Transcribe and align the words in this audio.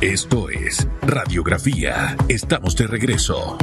Esto 0.00 0.48
es 0.48 0.88
Radiografía. 1.02 2.16
Estamos 2.26 2.74
de 2.74 2.86
regreso. 2.86 3.58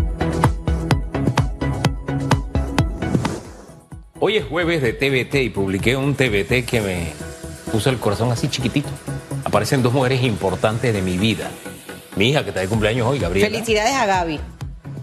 Hoy 4.20 4.38
es 4.38 4.46
jueves 4.46 4.84
de 4.84 4.94
TBT 4.94 5.34
y 5.38 5.50
publiqué 5.50 5.98
un 5.98 6.14
TBT 6.14 6.64
que 6.64 6.82
me 6.82 7.08
puso 7.72 7.90
el 7.90 7.98
corazón 7.98 8.32
así 8.32 8.50
chiquitito. 8.50 8.88
Aparecen 9.46 9.82
dos 9.82 9.94
mujeres 9.94 10.22
importantes 10.22 10.94
de 10.94 11.02
mi 11.02 11.18
vida. 11.18 11.50
Mi 12.16 12.30
hija 12.30 12.44
que 12.44 12.50
está 12.50 12.60
de 12.60 12.68
cumpleaños 12.68 13.08
hoy, 13.08 13.18
Gabriela. 13.18 13.50
Felicidades 13.50 13.96
a 13.96 14.06
Gaby. 14.06 14.40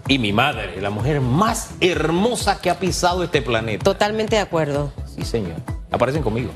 Y 0.07 0.19
mi 0.19 0.31
madre, 0.31 0.79
la 0.79 0.89
mujer 0.89 1.19
más 1.19 1.71
hermosa 1.81 2.61
que 2.61 2.69
ha 2.69 2.79
pisado 2.79 3.25
este 3.25 3.41
planeta. 3.41 3.83
Totalmente 3.83 4.37
de 4.37 4.41
acuerdo. 4.41 4.93
Sí, 5.13 5.25
señor. 5.25 5.57
Aparecen 5.91 6.23
conmigo. 6.23 6.53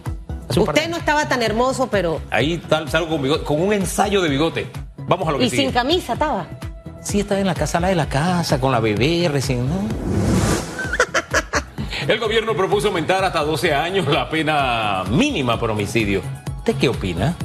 De 0.49 0.59
Usted 0.59 0.89
no 0.89 0.97
estaba 0.97 1.27
tan 1.27 1.41
hermoso, 1.43 1.87
pero. 1.89 2.21
Ahí 2.31 2.57
tal, 2.57 2.89
salgo 2.89 3.09
con, 3.09 3.21
bigote, 3.21 3.43
con 3.43 3.61
un 3.61 3.73
ensayo 3.73 4.21
de 4.21 4.29
bigote. 4.29 4.71
Vamos 4.97 5.27
a 5.27 5.31
lo 5.31 5.37
que 5.37 5.45
Y 5.45 5.49
sigue. 5.49 5.63
sin 5.63 5.71
camisa 5.71 6.13
estaba. 6.13 6.47
Sí, 7.01 7.19
estaba 7.21 7.39
en 7.39 7.47
la 7.47 7.55
casa, 7.55 7.79
la 7.79 7.87
de 7.89 7.95
la 7.95 8.09
casa, 8.09 8.59
con 8.59 8.71
la 8.71 8.79
bebé 8.79 9.29
recién. 9.31 9.67
¿no? 9.69 9.75
El 12.07 12.19
gobierno 12.19 12.55
propuso 12.55 12.87
aumentar 12.87 13.23
hasta 13.23 13.43
12 13.43 13.73
años 13.73 14.07
la 14.07 14.29
pena 14.29 15.03
mínima 15.09 15.59
por 15.59 15.69
homicidio. 15.71 16.21
¿Usted 16.57 16.75
qué 16.75 16.89
opina? 16.89 17.35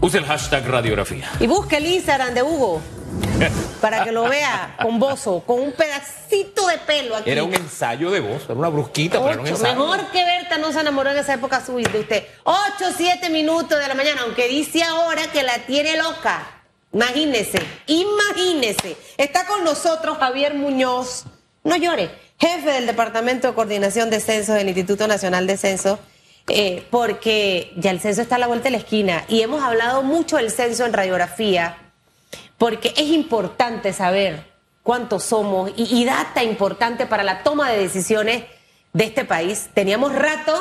Use 0.00 0.18
el 0.18 0.24
hashtag 0.26 0.66
radiografía. 0.66 1.30
Y 1.40 1.46
busque 1.46 1.76
el 1.78 1.86
Instagram 1.86 2.34
de 2.34 2.42
Hugo. 2.42 2.80
Para 3.80 4.04
que 4.04 4.12
lo 4.12 4.24
vea 4.28 4.76
con 4.82 4.98
bozo, 4.98 5.42
con 5.46 5.60
un 5.60 5.72
pedacito 5.72 6.43
de 6.74 6.78
pelo 6.86 7.16
aquí. 7.16 7.30
Era 7.30 7.42
un 7.44 7.54
ensayo 7.54 8.10
de 8.10 8.20
voz, 8.20 8.44
era 8.44 8.54
una 8.54 8.68
brusquita, 8.68 9.18
pero 9.18 9.32
era 9.32 9.40
un 9.40 9.46
Ocho. 9.46 9.56
ensayo. 9.56 9.74
Mejor 9.80 10.06
que 10.12 10.24
Berta 10.24 10.58
no 10.58 10.72
se 10.72 10.80
enamoró 10.80 11.10
en 11.10 11.18
esa 11.18 11.34
época 11.34 11.64
suya 11.64 11.88
de 11.90 12.00
usted. 12.00 12.24
8, 12.44 12.60
7 12.96 13.30
minutos 13.30 13.78
de 13.78 13.88
la 13.88 13.94
mañana, 13.94 14.22
aunque 14.22 14.48
dice 14.48 14.82
ahora 14.82 15.22
que 15.32 15.42
la 15.42 15.58
tiene 15.66 15.96
loca. 15.96 16.46
Imagínese, 16.92 17.60
imagínese. 17.86 18.96
Está 19.16 19.46
con 19.46 19.64
nosotros 19.64 20.18
Javier 20.18 20.54
Muñoz. 20.54 21.24
No 21.64 21.76
llore, 21.76 22.10
jefe 22.38 22.70
del 22.70 22.86
Departamento 22.86 23.48
de 23.48 23.54
Coordinación 23.54 24.10
de 24.10 24.20
Censos 24.20 24.54
del 24.54 24.68
Instituto 24.68 25.06
Nacional 25.08 25.46
de 25.46 25.56
Censo. 25.56 25.98
eh, 26.46 26.86
porque 26.90 27.72
ya 27.76 27.90
el 27.90 28.00
censo 28.00 28.20
está 28.20 28.36
a 28.36 28.38
la 28.38 28.46
vuelta 28.46 28.64
de 28.64 28.72
la 28.72 28.76
esquina 28.76 29.24
y 29.28 29.40
hemos 29.40 29.62
hablado 29.62 30.02
mucho 30.02 30.36
del 30.36 30.50
censo 30.50 30.84
en 30.84 30.92
radiografía, 30.92 31.78
porque 32.58 32.92
es 32.98 33.06
importante 33.08 33.94
saber 33.94 34.44
cuántos 34.84 35.24
somos 35.24 35.72
y, 35.76 36.00
y 36.00 36.04
data 36.04 36.44
importante 36.44 37.06
para 37.06 37.24
la 37.24 37.42
toma 37.42 37.70
de 37.70 37.78
decisiones 37.78 38.44
de 38.92 39.04
este 39.04 39.24
país. 39.24 39.70
Teníamos 39.74 40.14
rato 40.14 40.52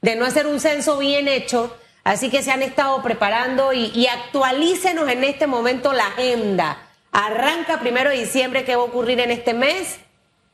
de 0.00 0.16
no 0.16 0.24
hacer 0.24 0.46
un 0.46 0.60
censo 0.60 0.96
bien 0.96 1.28
hecho, 1.28 1.76
así 2.04 2.30
que 2.30 2.42
se 2.42 2.50
han 2.50 2.62
estado 2.62 3.02
preparando 3.02 3.74
y, 3.74 3.92
y 3.94 4.06
actualícenos 4.06 5.10
en 5.10 5.24
este 5.24 5.46
momento 5.46 5.92
la 5.92 6.06
agenda. 6.06 6.78
Arranca 7.10 7.80
primero 7.80 8.08
de 8.08 8.16
diciembre, 8.20 8.64
qué 8.64 8.74
va 8.74 8.82
a 8.82 8.86
ocurrir 8.86 9.20
en 9.20 9.30
este 9.30 9.52
mes 9.52 9.98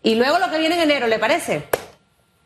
y 0.03 0.17
luego 0.17 0.39
lo 0.39 0.51
que 0.51 0.59
viene 0.59 0.75
en 0.75 0.83
enero, 0.83 1.07
¿le 1.07 1.19
parece? 1.19 1.69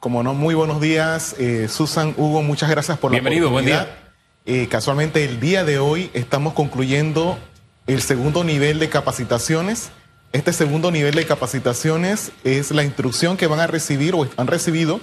Como 0.01 0.23
no, 0.23 0.35
muy 0.35 0.55
buenos 0.55 0.81
días, 0.81 1.37
eh, 1.39 1.69
Susan, 1.69 2.13
Hugo, 2.17 2.43
muchas 2.43 2.69
gracias 2.69 2.99
por 2.99 3.13
Bienvenido, 3.13 3.47
la 3.47 3.53
buen 3.53 3.65
oportunidad. 3.67 3.99
Eh, 4.45 4.67
casualmente 4.69 5.25
el 5.25 5.39
día 5.39 5.63
de 5.65 5.79
hoy 5.79 6.11
estamos 6.13 6.55
concluyendo 6.55 7.39
el 7.87 8.03
segundo 8.03 8.43
nivel 8.43 8.81
de 8.81 8.89
capacitaciones. 8.89 9.93
Este 10.33 10.55
segundo 10.55 10.91
nivel 10.91 11.15
de 11.15 11.27
capacitaciones 11.27 12.33
es 12.43 12.71
la 12.71 12.85
instrucción 12.85 13.37
que 13.37 13.47
van 13.47 13.61
a 13.61 13.67
recibir 13.67 14.15
o 14.15 14.27
han 14.39 14.47
recibido 14.47 14.99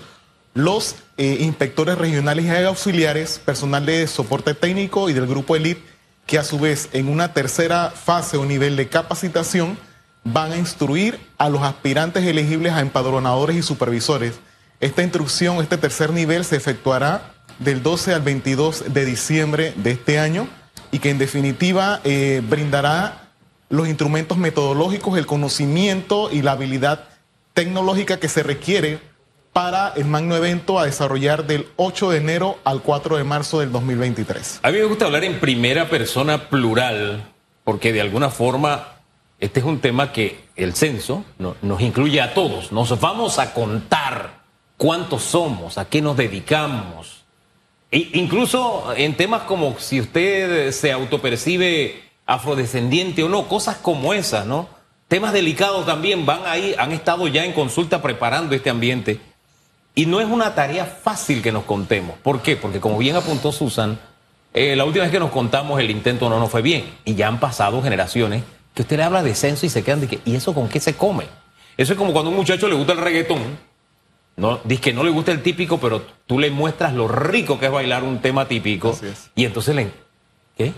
los 0.55 0.95
eh, 1.17 1.37
inspectores 1.41 1.99
regionales 1.99 2.45
y 2.45 2.63
auxiliares, 2.63 3.37
personal 3.37 3.85
de 3.85 4.07
soporte 4.07 4.55
técnico 4.55 5.07
y 5.07 5.13
del 5.13 5.27
grupo 5.27 5.55
ELIT, 5.55 5.77
que 6.25 6.39
a 6.39 6.43
su 6.43 6.57
vez 6.57 6.89
en 6.93 7.09
una 7.09 7.31
tercera 7.31 7.91
fase 7.91 8.37
o 8.37 8.45
nivel 8.45 8.75
de 8.75 8.87
capacitación 8.87 9.77
van 10.23 10.51
a 10.51 10.57
instruir 10.57 11.19
a 11.37 11.47
los 11.47 11.61
aspirantes 11.61 12.25
elegibles 12.25 12.73
a 12.73 12.81
empadronadores 12.81 13.55
y 13.55 13.61
supervisores. 13.61 14.39
Esta 14.79 15.03
instrucción, 15.03 15.57
este 15.57 15.77
tercer 15.77 16.11
nivel, 16.11 16.43
se 16.43 16.55
efectuará 16.55 17.33
del 17.59 17.83
12 17.83 18.15
al 18.15 18.21
22 18.23 18.93
de 18.93 19.05
diciembre 19.05 19.73
de 19.75 19.91
este 19.91 20.17
año 20.17 20.47
y 20.91 20.97
que 20.97 21.11
en 21.11 21.19
definitiva 21.19 22.01
eh, 22.03 22.41
brindará 22.49 23.28
los 23.69 23.87
instrumentos 23.87 24.37
metodológicos, 24.37 25.17
el 25.17 25.25
conocimiento 25.25 26.29
y 26.31 26.41
la 26.41 26.53
habilidad 26.53 27.05
tecnológica 27.53 28.19
que 28.19 28.27
se 28.29 28.43
requiere 28.43 28.99
para 29.53 29.93
el 29.95 30.05
magno 30.05 30.35
evento 30.35 30.79
a 30.79 30.85
desarrollar 30.85 31.45
del 31.47 31.67
8 31.75 32.11
de 32.11 32.17
enero 32.17 32.59
al 32.63 32.81
4 32.81 33.17
de 33.17 33.23
marzo 33.23 33.59
del 33.59 33.71
2023. 33.71 34.59
A 34.63 34.71
mí 34.71 34.77
me 34.77 34.85
gusta 34.85 35.05
hablar 35.05 35.23
en 35.23 35.39
primera 35.39 35.89
persona 35.89 36.49
plural, 36.49 37.23
porque 37.63 37.91
de 37.93 38.01
alguna 38.01 38.29
forma 38.29 38.95
este 39.39 39.59
es 39.61 39.65
un 39.65 39.79
tema 39.79 40.11
que 40.11 40.39
el 40.55 40.73
censo 40.75 41.23
no- 41.37 41.55
nos 41.61 41.81
incluye 41.81 42.21
a 42.21 42.33
todos. 42.33 42.71
Nos 42.71 42.99
vamos 42.99 43.39
a 43.39 43.53
contar 43.53 44.39
cuántos 44.77 45.23
somos, 45.23 45.77
a 45.77 45.85
qué 45.85 46.01
nos 46.01 46.17
dedicamos. 46.17 47.23
E 47.91 48.09
incluso 48.13 48.93
en 48.95 49.15
temas 49.17 49.43
como 49.43 49.77
si 49.79 49.99
usted 50.01 50.71
se 50.71 50.91
autopercibe 50.91 52.03
afrodescendiente 52.29 53.23
o 53.23 53.29
no, 53.29 53.47
cosas 53.47 53.77
como 53.77 54.13
esas, 54.13 54.45
¿no? 54.45 54.69
Temas 55.07 55.33
delicados 55.33 55.87
también 55.87 56.27
van 56.27 56.41
ahí, 56.45 56.75
han 56.77 56.91
estado 56.91 57.27
ya 57.27 57.43
en 57.43 57.53
consulta 57.53 58.03
preparando 58.03 58.55
este 58.55 58.69
ambiente. 58.69 59.19
Y 59.95 60.05
no 60.05 60.21
es 60.21 60.27
una 60.27 60.53
tarea 60.53 60.85
fácil 60.85 61.41
que 61.41 61.51
nos 61.51 61.63
contemos. 61.63 62.15
¿Por 62.19 62.43
qué? 62.43 62.55
Porque 62.55 62.79
como 62.79 62.99
bien 62.99 63.15
apuntó 63.15 63.51
Susan, 63.51 63.99
eh, 64.53 64.75
la 64.75 64.85
última 64.85 65.05
vez 65.05 65.11
que 65.11 65.19
nos 65.19 65.31
contamos 65.31 65.79
el 65.79 65.89
intento 65.89 66.29
no 66.29 66.39
nos 66.39 66.51
fue 66.51 66.61
bien. 66.61 66.83
Y 67.03 67.15
ya 67.15 67.27
han 67.27 67.39
pasado 67.39 67.81
generaciones 67.81 68.43
que 68.75 68.83
usted 68.83 68.97
le 68.97 69.03
habla 69.03 69.23
de 69.23 69.33
censo 69.33 69.65
y 69.65 69.69
se 69.69 69.83
quedan 69.83 70.01
de 70.01 70.07
que, 70.07 70.19
¿y 70.23 70.35
eso 70.35 70.53
con 70.53 70.69
qué 70.69 70.79
se 70.79 70.95
come? 70.95 71.25
Eso 71.77 71.93
es 71.93 71.97
como 71.97 72.13
cuando 72.13 72.29
a 72.29 72.31
un 72.31 72.37
muchacho 72.37 72.67
le 72.67 72.75
gusta 72.75 72.93
el 72.93 72.99
reggaetón. 72.99 73.57
No, 74.37 74.59
dice 74.63 74.81
que 74.81 74.93
no 74.93 75.03
le 75.03 75.09
gusta 75.09 75.31
el 75.31 75.41
típico, 75.41 75.79
pero 75.79 76.05
tú 76.27 76.37
le 76.37 76.51
muestras 76.51 76.93
lo 76.93 77.07
rico 77.07 77.59
que 77.59 77.65
es 77.65 77.71
bailar 77.71 78.03
un 78.03 78.19
tema 78.19 78.47
típico. 78.47 78.95
Y 79.33 79.45
entonces 79.45 79.75
le... 79.75 79.91
¿Qué? 80.55 80.73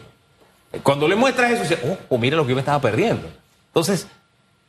Cuando 0.84 1.08
le 1.08 1.16
muestras 1.16 1.52
eso, 1.52 1.64
dice, 1.64 1.80
oh, 1.86 1.98
oh, 2.10 2.18
mira 2.18 2.38
lo 2.38 2.44
que 2.44 2.50
yo 2.50 2.56
me 2.56 2.62
estaba 2.62 2.80
perdiendo. 2.80 3.30
Entonces, 3.68 4.08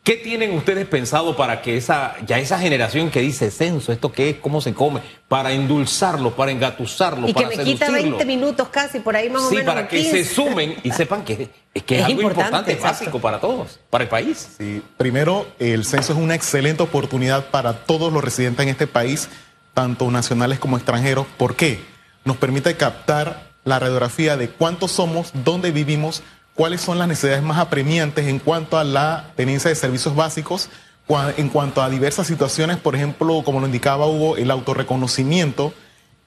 ¿qué 0.02 0.14
tienen 0.16 0.52
ustedes 0.56 0.86
pensado 0.86 1.36
para 1.36 1.62
que 1.62 1.76
esa, 1.76 2.16
ya 2.26 2.38
esa 2.40 2.58
generación 2.58 3.08
que 3.10 3.20
dice 3.20 3.50
censo, 3.52 3.92
esto 3.92 4.10
qué 4.10 4.30
es, 4.30 4.36
cómo 4.38 4.60
se 4.60 4.74
come, 4.74 5.00
para 5.28 5.52
endulzarlo, 5.52 6.32
para 6.34 6.50
engatusarlo, 6.50 7.28
Y 7.28 7.34
que 7.34 7.42
para 7.44 7.56
me 7.56 7.62
quita 7.64 7.86
seducirlo? 7.86 8.16
20 8.18 8.24
minutos 8.24 8.68
casi, 8.68 8.98
por 8.98 9.14
ahí 9.14 9.30
más 9.30 9.42
o 9.44 9.48
Sí, 9.50 9.56
menos. 9.56 9.74
para 9.74 9.86
que 9.88 10.02
se 10.02 10.10
15. 10.10 10.34
sumen 10.34 10.76
y 10.82 10.90
sepan 10.92 11.24
que, 11.24 11.50
es 11.72 11.82
que 11.84 11.94
es, 11.94 12.00
Es 12.00 12.06
algo 12.06 12.22
importante, 12.22 12.74
básico 12.74 13.20
para 13.20 13.38
todos, 13.40 13.78
para 13.88 14.02
el 14.04 14.10
país. 14.10 14.48
Sí, 14.58 14.82
primero, 14.96 15.46
el 15.60 15.84
censo 15.84 16.12
es 16.12 16.18
una 16.18 16.34
excelente 16.34 16.82
oportunidad 16.82 17.46
para 17.50 17.84
todos 17.84 18.12
los 18.12 18.24
residentes 18.24 18.64
en 18.64 18.70
este 18.70 18.88
país, 18.88 19.28
tanto 19.72 20.10
nacionales 20.10 20.58
como 20.58 20.76
extranjeros. 20.76 21.26
¿Por 21.36 21.54
qué? 21.54 21.80
Nos 22.24 22.36
permite 22.38 22.76
captar 22.76 23.51
la 23.64 23.78
radiografía 23.78 24.36
de 24.36 24.48
cuántos 24.48 24.92
somos, 24.92 25.30
dónde 25.44 25.70
vivimos, 25.70 26.22
cuáles 26.54 26.80
son 26.80 26.98
las 26.98 27.08
necesidades 27.08 27.42
más 27.42 27.58
apremiantes 27.58 28.26
en 28.26 28.38
cuanto 28.38 28.78
a 28.78 28.84
la 28.84 29.30
tenencia 29.36 29.68
de 29.68 29.76
servicios 29.76 30.14
básicos, 30.14 30.68
en 31.36 31.48
cuanto 31.48 31.82
a 31.82 31.90
diversas 31.90 32.26
situaciones, 32.26 32.78
por 32.78 32.94
ejemplo, 32.94 33.42
como 33.44 33.60
lo 33.60 33.66
indicaba 33.66 34.06
Hugo, 34.06 34.36
el 34.36 34.50
autorreconocimiento, 34.50 35.74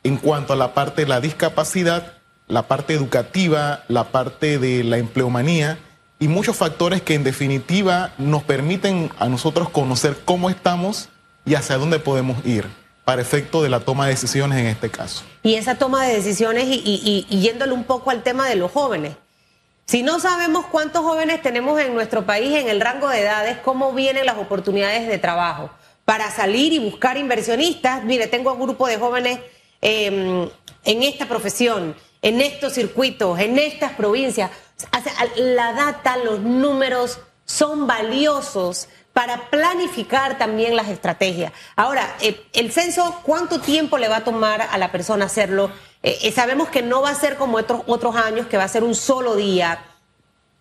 en 0.03 0.17
cuanto 0.17 0.53
a 0.53 0.55
la 0.55 0.73
parte 0.73 1.01
de 1.03 1.07
la 1.07 1.19
discapacidad, 1.19 2.13
la 2.47 2.67
parte 2.67 2.93
educativa, 2.93 3.83
la 3.87 4.11
parte 4.11 4.59
de 4.59 4.83
la 4.83 4.97
empleomanía 4.97 5.79
y 6.19 6.27
muchos 6.27 6.55
factores 6.55 7.01
que 7.01 7.15
en 7.15 7.23
definitiva 7.23 8.13
nos 8.19 8.43
permiten 8.43 9.11
a 9.17 9.27
nosotros 9.27 9.69
conocer 9.69 10.17
cómo 10.23 10.49
estamos 10.49 11.09
y 11.45 11.55
hacia 11.55 11.77
dónde 11.77 11.99
podemos 11.99 12.45
ir 12.45 12.84
para 13.05 13.21
efecto 13.21 13.61
de 13.63 13.69
la 13.69 13.79
toma 13.79 14.05
de 14.07 14.11
decisiones 14.13 14.57
en 14.59 14.65
este 14.65 14.89
caso. 14.89 15.23
Y 15.43 15.55
esa 15.55 15.75
toma 15.77 16.03
de 16.05 16.15
decisiones 16.15 16.65
y, 16.65 16.81
y- 16.83 17.25
y- 17.29 17.39
yéndole 17.39 17.71
un 17.73 17.83
poco 17.83 18.09
al 18.09 18.23
tema 18.23 18.49
de 18.49 18.55
los 18.55 18.71
jóvenes. 18.71 19.15
Si 19.85 20.01
no 20.01 20.19
sabemos 20.19 20.65
cuántos 20.65 21.03
jóvenes 21.03 21.41
tenemos 21.43 21.79
en 21.79 21.93
nuestro 21.93 22.25
país 22.25 22.55
en 22.55 22.67
el 22.67 22.81
rango 22.81 23.07
de 23.07 23.21
edades, 23.21 23.59
cómo 23.63 23.93
vienen 23.93 24.25
las 24.25 24.37
oportunidades 24.37 25.07
de 25.07 25.19
trabajo 25.19 25.69
para 26.03 26.31
salir 26.31 26.73
y 26.73 26.79
buscar 26.79 27.17
inversionistas. 27.17 28.03
Mire, 28.03 28.25
tengo 28.27 28.53
un 28.53 28.59
grupo 28.61 28.87
de 28.87 28.97
jóvenes 28.97 29.39
eh, 29.83 30.49
en 30.85 31.03
esta 31.03 31.27
profesión, 31.27 31.95
en 32.23 32.41
estos 32.41 32.73
circuitos, 32.73 33.37
en 33.39 33.59
estas 33.59 33.93
provincias. 33.93 34.49
La 35.37 35.73
data, 35.73 36.17
los 36.17 36.39
números 36.39 37.19
son 37.45 37.85
valiosos 37.85 38.87
para 39.15 39.49
planificar 39.49 40.37
también 40.37 40.75
las 40.75 40.89
estrategias. 40.89 41.53
Ahora, 41.77 42.17
eh, 42.19 42.45
el 42.51 42.69
censo, 42.73 43.21
¿cuánto 43.23 43.61
tiempo 43.61 43.97
le 43.97 44.09
va 44.09 44.17
a 44.17 44.23
tomar 44.25 44.67
a 44.69 44.77
la 44.77 44.91
persona 44.91 45.23
hacerlo? 45.23 45.71
Eh, 46.03 46.19
eh, 46.23 46.33
sabemos 46.33 46.67
que 46.67 46.81
no 46.81 47.01
va 47.01 47.11
a 47.11 47.15
ser 47.15 47.37
como 47.37 47.55
otros, 47.55 47.83
otros 47.87 48.13
años, 48.17 48.47
que 48.47 48.57
va 48.57 48.65
a 48.65 48.67
ser 48.67 48.83
un 48.83 48.93
solo 48.93 49.37
día. 49.37 49.79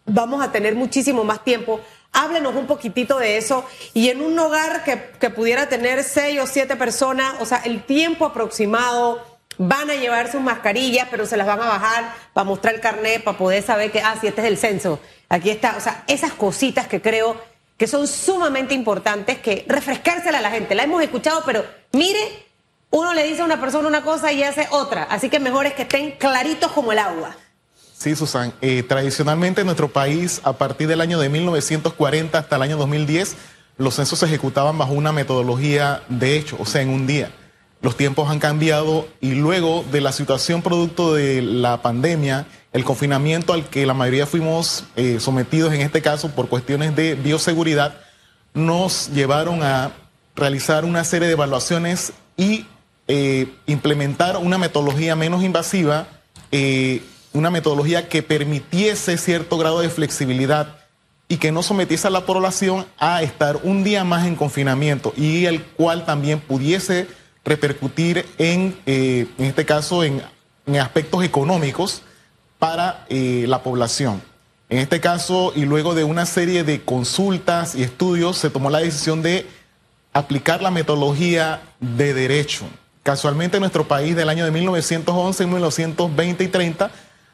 Vamos 0.06 0.40
a 0.40 0.52
tener 0.52 0.76
muchísimo 0.76 1.24
más 1.24 1.42
tiempo. 1.42 1.80
Háblenos 2.12 2.54
un 2.54 2.68
poquitito 2.68 3.18
de 3.18 3.38
eso. 3.38 3.64
Y 3.92 4.10
en 4.10 4.22
un 4.22 4.38
hogar 4.38 4.84
que, 4.84 5.10
que 5.18 5.30
pudiera 5.30 5.68
tener 5.68 6.04
seis 6.04 6.38
o 6.40 6.46
siete 6.46 6.76
personas, 6.76 7.34
o 7.40 7.46
sea, 7.46 7.58
el 7.64 7.82
tiempo 7.82 8.24
aproximado 8.24 9.20
van 9.58 9.90
a 9.90 9.96
llevar 9.96 10.30
sus 10.30 10.40
mascarillas, 10.40 11.08
pero 11.10 11.26
se 11.26 11.36
las 11.36 11.48
van 11.48 11.60
a 11.60 11.66
bajar 11.66 12.14
para 12.32 12.44
mostrar 12.44 12.74
el 12.74 12.80
carnet, 12.80 13.24
para 13.24 13.36
poder 13.36 13.64
saber 13.64 13.90
que, 13.90 14.00
ah, 14.00 14.14
sí, 14.20 14.28
este 14.28 14.42
es 14.42 14.46
el 14.46 14.58
censo. 14.58 15.00
Aquí 15.28 15.50
está. 15.50 15.74
O 15.76 15.80
sea, 15.80 16.04
esas 16.06 16.34
cositas 16.34 16.86
que 16.86 17.02
creo 17.02 17.52
que 17.76 17.86
son 17.86 18.06
sumamente 18.06 18.74
importantes, 18.74 19.38
que 19.38 19.64
refrescársela 19.68 20.38
a 20.38 20.42
la 20.42 20.50
gente. 20.50 20.74
La 20.74 20.84
hemos 20.84 21.02
escuchado, 21.02 21.42
pero 21.44 21.64
mire, 21.92 22.46
uno 22.90 23.12
le 23.12 23.24
dice 23.24 23.42
a 23.42 23.44
una 23.44 23.60
persona 23.60 23.88
una 23.88 24.02
cosa 24.02 24.32
y 24.32 24.42
hace 24.42 24.68
otra. 24.70 25.04
Así 25.04 25.28
que 25.28 25.40
mejor 25.40 25.66
es 25.66 25.74
que 25.74 25.82
estén 25.82 26.12
claritos 26.12 26.70
como 26.72 26.92
el 26.92 26.98
agua. 27.00 27.36
Sí, 27.96 28.14
Susan. 28.14 28.52
Eh, 28.60 28.82
tradicionalmente 28.82 29.62
en 29.62 29.66
nuestro 29.66 29.88
país, 29.88 30.40
a 30.44 30.52
partir 30.52 30.88
del 30.88 31.00
año 31.00 31.18
de 31.18 31.28
1940 31.28 32.38
hasta 32.38 32.56
el 32.56 32.62
año 32.62 32.76
2010, 32.76 33.36
los 33.76 33.94
censos 33.94 34.18
se 34.18 34.26
ejecutaban 34.26 34.78
bajo 34.78 34.92
una 34.92 35.12
metodología 35.12 36.02
de 36.08 36.36
hecho, 36.36 36.56
o 36.60 36.66
sea, 36.66 36.82
en 36.82 36.90
un 36.90 37.06
día. 37.06 37.30
Los 37.80 37.96
tiempos 37.96 38.30
han 38.30 38.38
cambiado 38.38 39.08
y 39.20 39.32
luego 39.32 39.84
de 39.90 40.00
la 40.00 40.12
situación 40.12 40.62
producto 40.62 41.14
de 41.14 41.42
la 41.42 41.82
pandemia, 41.82 42.46
el 42.74 42.84
confinamiento 42.84 43.52
al 43.52 43.70
que 43.70 43.86
la 43.86 43.94
mayoría 43.94 44.26
fuimos 44.26 44.84
eh, 44.96 45.18
sometidos 45.20 45.72
en 45.72 45.80
este 45.80 46.02
caso 46.02 46.32
por 46.32 46.48
cuestiones 46.48 46.94
de 46.96 47.14
bioseguridad, 47.14 48.00
nos 48.52 49.10
llevaron 49.12 49.62
a 49.62 49.92
realizar 50.34 50.84
una 50.84 51.04
serie 51.04 51.28
de 51.28 51.34
evaluaciones 51.34 52.12
y 52.36 52.66
eh, 53.06 53.48
implementar 53.66 54.38
una 54.38 54.58
metodología 54.58 55.14
menos 55.14 55.44
invasiva, 55.44 56.08
eh, 56.50 57.00
una 57.32 57.48
metodología 57.48 58.08
que 58.08 58.24
permitiese 58.24 59.18
cierto 59.18 59.56
grado 59.56 59.78
de 59.80 59.88
flexibilidad 59.88 60.78
y 61.28 61.36
que 61.36 61.52
no 61.52 61.62
sometiese 61.62 62.08
a 62.08 62.10
la 62.10 62.26
población 62.26 62.86
a 62.98 63.22
estar 63.22 63.60
un 63.62 63.84
día 63.84 64.02
más 64.02 64.26
en 64.26 64.34
confinamiento 64.34 65.14
y 65.16 65.46
el 65.46 65.62
cual 65.62 66.04
también 66.04 66.40
pudiese 66.40 67.06
repercutir 67.44 68.26
en, 68.36 68.76
en 68.84 69.28
este 69.38 69.64
caso, 69.64 70.02
en 70.02 70.22
aspectos 70.76 71.22
económicos 71.22 72.02
para 72.64 73.04
eh, 73.10 73.44
la 73.46 73.62
población. 73.62 74.22
En 74.70 74.78
este 74.78 74.98
caso, 74.98 75.52
y 75.54 75.66
luego 75.66 75.94
de 75.94 76.02
una 76.02 76.24
serie 76.24 76.64
de 76.64 76.82
consultas 76.82 77.74
y 77.74 77.82
estudios, 77.82 78.38
se 78.38 78.48
tomó 78.48 78.70
la 78.70 78.78
decisión 78.78 79.20
de 79.20 79.46
aplicar 80.14 80.62
la 80.62 80.70
metodología 80.70 81.60
de 81.78 82.14
derecho. 82.14 82.64
Casualmente 83.02 83.58
en 83.58 83.60
nuestro 83.60 83.86
país 83.86 84.16
del 84.16 84.30
año 84.30 84.46
de 84.46 84.50
1911, 84.50 85.44
1920 85.44 86.42
y 86.44 86.48
30, 86.48 86.90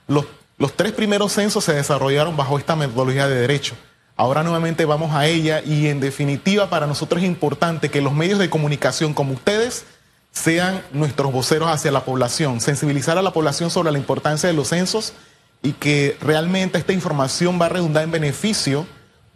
los, 0.09 0.27
los 0.59 0.77
tres 0.77 0.91
primeros 0.91 1.33
censos 1.33 1.63
se 1.63 1.75
desarrollaron 1.75 2.37
bajo 2.37 2.59
esta 2.59 2.75
metodología 2.75 3.29
de 3.29 3.37
derecho. 3.37 3.77
Ahora 4.17 4.43
nuevamente 4.43 4.85
vamos 4.85 5.15
a 5.15 5.29
ella 5.29 5.63
y 5.65 5.87
en 5.87 6.01
definitiva 6.01 6.69
para 6.69 6.89
nosotros 6.89 7.23
es 7.23 7.29
importante 7.29 7.89
que 7.89 8.01
los 8.01 8.15
medios 8.15 8.41
de 8.41 8.51
comunicación 8.51 9.15
como 9.15 9.35
ustedes 9.35 9.85
sean 10.33 10.83
nuestros 10.93 11.33
voceros 11.33 11.69
hacia 11.69 11.91
la 11.91 12.05
población, 12.05 12.61
sensibilizar 12.61 13.19
a 13.19 13.23
la 13.23 13.33
población 13.33 13.71
sobre 13.71 13.93
la 13.93 13.99
importancia 13.99 14.49
de 14.49 14.55
los 14.55 14.69
censos 14.69 15.13
y 15.63 15.73
que 15.73 16.17
realmente 16.21 16.79
esta 16.79 16.93
información 16.93 17.61
va 17.61 17.67
a 17.67 17.71
redundar 17.71 18.05
en 18.05 18.11
beneficio 18.11 18.87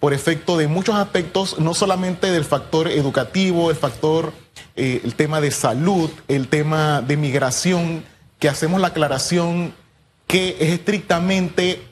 por 0.01 0.13
efecto 0.13 0.57
de 0.59 0.69
muchos 0.69 0.95
aspectos, 0.95 1.59
no 1.59 1.75
solamente 1.75 2.31
del 2.31 2.45
factor 2.45 2.89
educativo, 2.89 3.71
el 3.71 3.77
factor, 3.77 4.33
eh, 4.77 5.01
el 5.05 5.15
tema 5.15 5.41
de 5.41 5.51
salud, 5.51 6.11
el 6.29 6.49
tema 6.49 7.01
de 7.01 7.17
migración, 7.17 8.05
que 8.39 8.49
hacemos 8.49 8.81
la 8.81 8.89
aclaración 8.89 9.75
que 10.27 10.57
es 10.61 10.71
estrictamente 10.71 11.83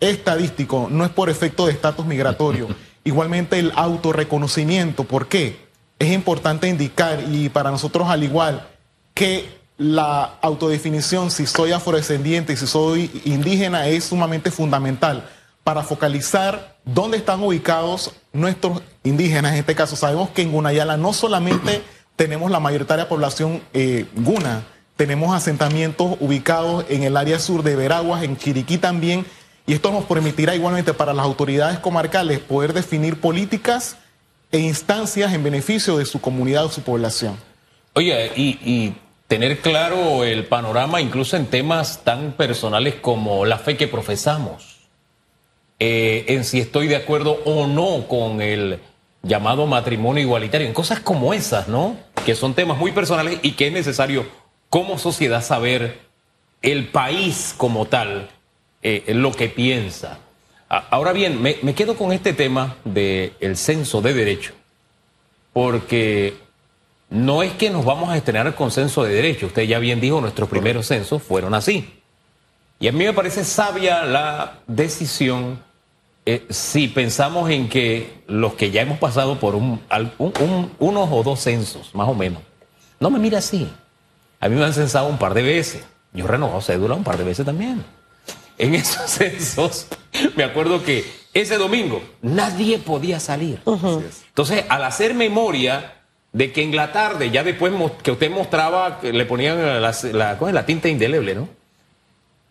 estadístico, 0.00 0.88
no 0.90 1.04
es 1.04 1.10
por 1.10 1.28
efecto 1.28 1.66
de 1.66 1.72
estatus 1.72 2.06
migratorio. 2.06 2.68
Igualmente 3.04 3.58
el 3.58 3.72
autorreconocimiento, 3.74 5.04
¿por 5.04 5.28
qué? 5.28 5.67
Es 5.98 6.12
importante 6.12 6.68
indicar, 6.68 7.24
y 7.30 7.48
para 7.48 7.70
nosotros 7.70 8.08
al 8.08 8.22
igual, 8.22 8.68
que 9.14 9.58
la 9.78 10.34
autodefinición, 10.42 11.30
si 11.30 11.46
soy 11.46 11.72
afrodescendiente 11.72 12.52
y 12.52 12.56
si 12.56 12.66
soy 12.66 13.22
indígena, 13.24 13.86
es 13.88 14.04
sumamente 14.04 14.50
fundamental 14.50 15.28
para 15.64 15.82
focalizar 15.82 16.76
dónde 16.84 17.18
están 17.18 17.42
ubicados 17.42 18.12
nuestros 18.32 18.82
indígenas. 19.04 19.52
En 19.52 19.58
este 19.58 19.74
caso, 19.74 19.96
sabemos 19.96 20.30
que 20.30 20.42
en 20.42 20.52
Gunayala 20.52 20.96
no 20.96 21.12
solamente 21.12 21.82
tenemos 22.16 22.50
la 22.50 22.58
mayoritaria 22.58 23.08
población 23.08 23.60
eh, 23.72 24.06
guna, 24.14 24.64
tenemos 24.96 25.34
asentamientos 25.34 26.16
ubicados 26.20 26.84
en 26.88 27.04
el 27.04 27.16
área 27.16 27.38
sur 27.38 27.62
de 27.62 27.76
Veraguas, 27.76 28.24
en 28.24 28.36
Chiriquí 28.36 28.78
también, 28.78 29.26
y 29.66 29.74
esto 29.74 29.92
nos 29.92 30.04
permitirá 30.04 30.56
igualmente 30.56 30.94
para 30.94 31.12
las 31.12 31.24
autoridades 31.24 31.78
comarcales 31.78 32.40
poder 32.40 32.72
definir 32.72 33.20
políticas 33.20 33.96
e 34.50 34.58
instancias 34.58 35.32
en 35.34 35.42
beneficio 35.42 35.98
de 35.98 36.06
su 36.06 36.20
comunidad 36.20 36.64
o 36.64 36.70
su 36.70 36.82
población. 36.82 37.36
Oye, 37.94 38.32
y, 38.36 38.94
tener 39.26 39.58
claro 39.58 40.24
el 40.24 40.46
panorama 40.46 41.02
incluso 41.02 41.36
en 41.36 41.44
temas 41.44 42.02
tan 42.02 42.32
personales 42.32 42.94
como 42.94 43.44
la 43.44 43.58
fe 43.58 43.76
que 43.76 43.86
profesamos, 43.86 44.88
eh, 45.78 46.24
en 46.28 46.44
si 46.44 46.60
estoy 46.60 46.86
de 46.86 46.96
acuerdo 46.96 47.38
o 47.44 47.66
no 47.66 48.08
con 48.08 48.40
el 48.40 48.80
llamado 49.22 49.66
matrimonio 49.66 50.22
igualitario, 50.22 50.66
en 50.66 50.72
cosas 50.72 51.00
como 51.00 51.34
esas, 51.34 51.68
¿no? 51.68 51.96
Que 52.24 52.34
son 52.34 52.54
temas 52.54 52.78
muy 52.78 52.92
personales 52.92 53.38
y 53.42 53.52
que 53.52 53.66
es 53.66 53.72
necesario 53.72 54.26
como 54.70 54.98
sociedad 54.98 55.44
saber 55.44 55.98
el 56.62 56.88
país 56.88 57.54
como 57.56 57.84
tal, 57.84 58.30
eh, 58.82 59.04
lo 59.08 59.32
que 59.32 59.48
piensa. 59.48 60.20
Ahora 60.68 61.12
bien, 61.12 61.40
me, 61.40 61.74
quedo 61.74 61.96
con 61.96 62.12
este 62.12 62.34
tema 62.34 62.76
del 62.84 63.56
censo 63.56 64.02
de 64.02 64.12
derecho, 64.12 64.52
porque 65.54 66.36
no 67.08 67.42
es 67.42 67.52
que 67.54 67.70
nos 67.70 67.86
vamos 67.86 68.10
a 68.10 68.16
estrenar 68.18 68.54
con 68.54 68.70
censo 68.70 69.02
de 69.02 69.14
derecho. 69.14 69.46
Usted 69.46 69.62
ya 69.62 69.78
bien 69.78 69.98
dijo, 70.00 70.20
nuestros 70.20 70.48
primeros 70.48 70.86
censos 70.86 71.22
fueron 71.22 71.54
así. 71.54 71.94
Y 72.80 72.88
a 72.88 72.92
mí 72.92 73.04
me 73.04 73.14
parece 73.14 73.44
sabia 73.44 74.04
la 74.04 74.58
decisión 74.66 75.58
eh, 76.26 76.46
si 76.50 76.88
pensamos 76.88 77.48
en 77.48 77.70
que 77.70 78.22
los 78.26 78.52
que 78.52 78.70
ya 78.70 78.82
hemos 78.82 78.98
pasado 78.98 79.40
por 79.40 79.54
un, 79.54 79.80
un, 80.18 80.32
un, 80.38 80.70
unos 80.78 81.08
o 81.10 81.22
dos 81.22 81.40
censos, 81.40 81.94
más 81.94 82.06
o 82.06 82.14
menos, 82.14 82.42
no 83.00 83.08
me 83.08 83.18
mira 83.18 83.38
así. 83.38 83.66
A 84.38 84.50
mí 84.50 84.56
me 84.56 84.64
han 84.66 84.74
censado 84.74 85.08
un 85.08 85.16
par 85.16 85.32
de 85.32 85.42
veces. 85.42 85.82
Yo 86.12 86.26
he 86.26 86.28
renovado 86.28 86.60
cédula 86.60 86.94
un 86.94 87.04
par 87.04 87.16
de 87.16 87.24
veces 87.24 87.46
también. 87.46 87.82
En 88.58 88.74
esos 88.74 89.10
censos, 89.10 89.86
me 90.36 90.44
acuerdo 90.44 90.82
que 90.82 91.04
ese 91.32 91.56
domingo 91.56 92.02
nadie 92.22 92.78
podía 92.78 93.20
salir. 93.20 93.60
Uh 93.64 93.76
-huh. 93.76 94.02
Entonces, 94.28 94.64
al 94.68 94.84
hacer 94.84 95.14
memoria 95.14 95.94
de 96.32 96.52
que 96.52 96.62
en 96.62 96.74
la 96.74 96.92
tarde, 96.92 97.30
ya 97.30 97.42
después 97.42 97.72
que 98.02 98.10
usted 98.10 98.30
mostraba, 98.30 99.00
que 99.00 99.12
le 99.12 99.24
ponían 99.24 99.58
la, 99.80 99.94
la, 100.12 100.52
la 100.52 100.66
tinta 100.66 100.88
indeleble, 100.88 101.34
¿no? 101.34 101.48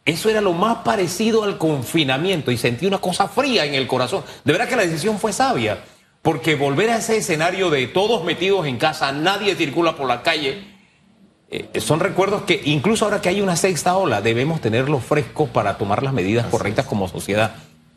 Eso 0.05 0.29
era 0.29 0.39
lo 0.39 0.53
más 0.53 0.77
parecido 0.85 1.43
al 1.43 1.57
confinamiento 1.57 2.49
y 2.49 2.57
sentí 2.57 2.85
una 2.85 2.99
cosa 2.99 3.27
fría 3.27 3.65
en 3.65 3.75
el 3.75 3.87
corazón. 3.87 4.23
De 4.45 4.53
verdad 4.53 4.69
que 4.69 4.77
la 4.77 4.83
decisión 4.83 5.19
fue 5.19 5.33
sabia, 5.33 5.79
porque 6.21 6.55
volver 6.55 6.89
a 6.91 6.97
ese 6.97 7.17
escenario 7.17 7.69
de 7.69 7.87
todos 7.87 8.23
metidos 8.23 8.65
en 8.67 8.77
casa, 8.77 9.11
nadie 9.11 9.55
circula 9.55 9.97
por 9.97 10.07
la 10.07 10.23
calle, 10.23 10.76
eh, 11.49 11.79
son 11.79 11.99
recuerdos 11.99 12.43
que 12.43 12.61
incluso 12.65 13.05
ahora 13.05 13.21
que 13.21 13.29
hay 13.29 13.41
una 13.41 13.55
sexta 13.55 13.95
ola, 13.97 14.21
debemos 14.21 14.61
tenerlos 14.61 15.03
frescos 15.03 15.49
para 15.49 15.77
tomar 15.77 16.03
las 16.03 16.13
medidas 16.13 16.45
Así 16.45 16.51
correctas 16.51 16.85
es. 16.85 16.89
como 16.89 17.07
sociedad. 17.07 17.55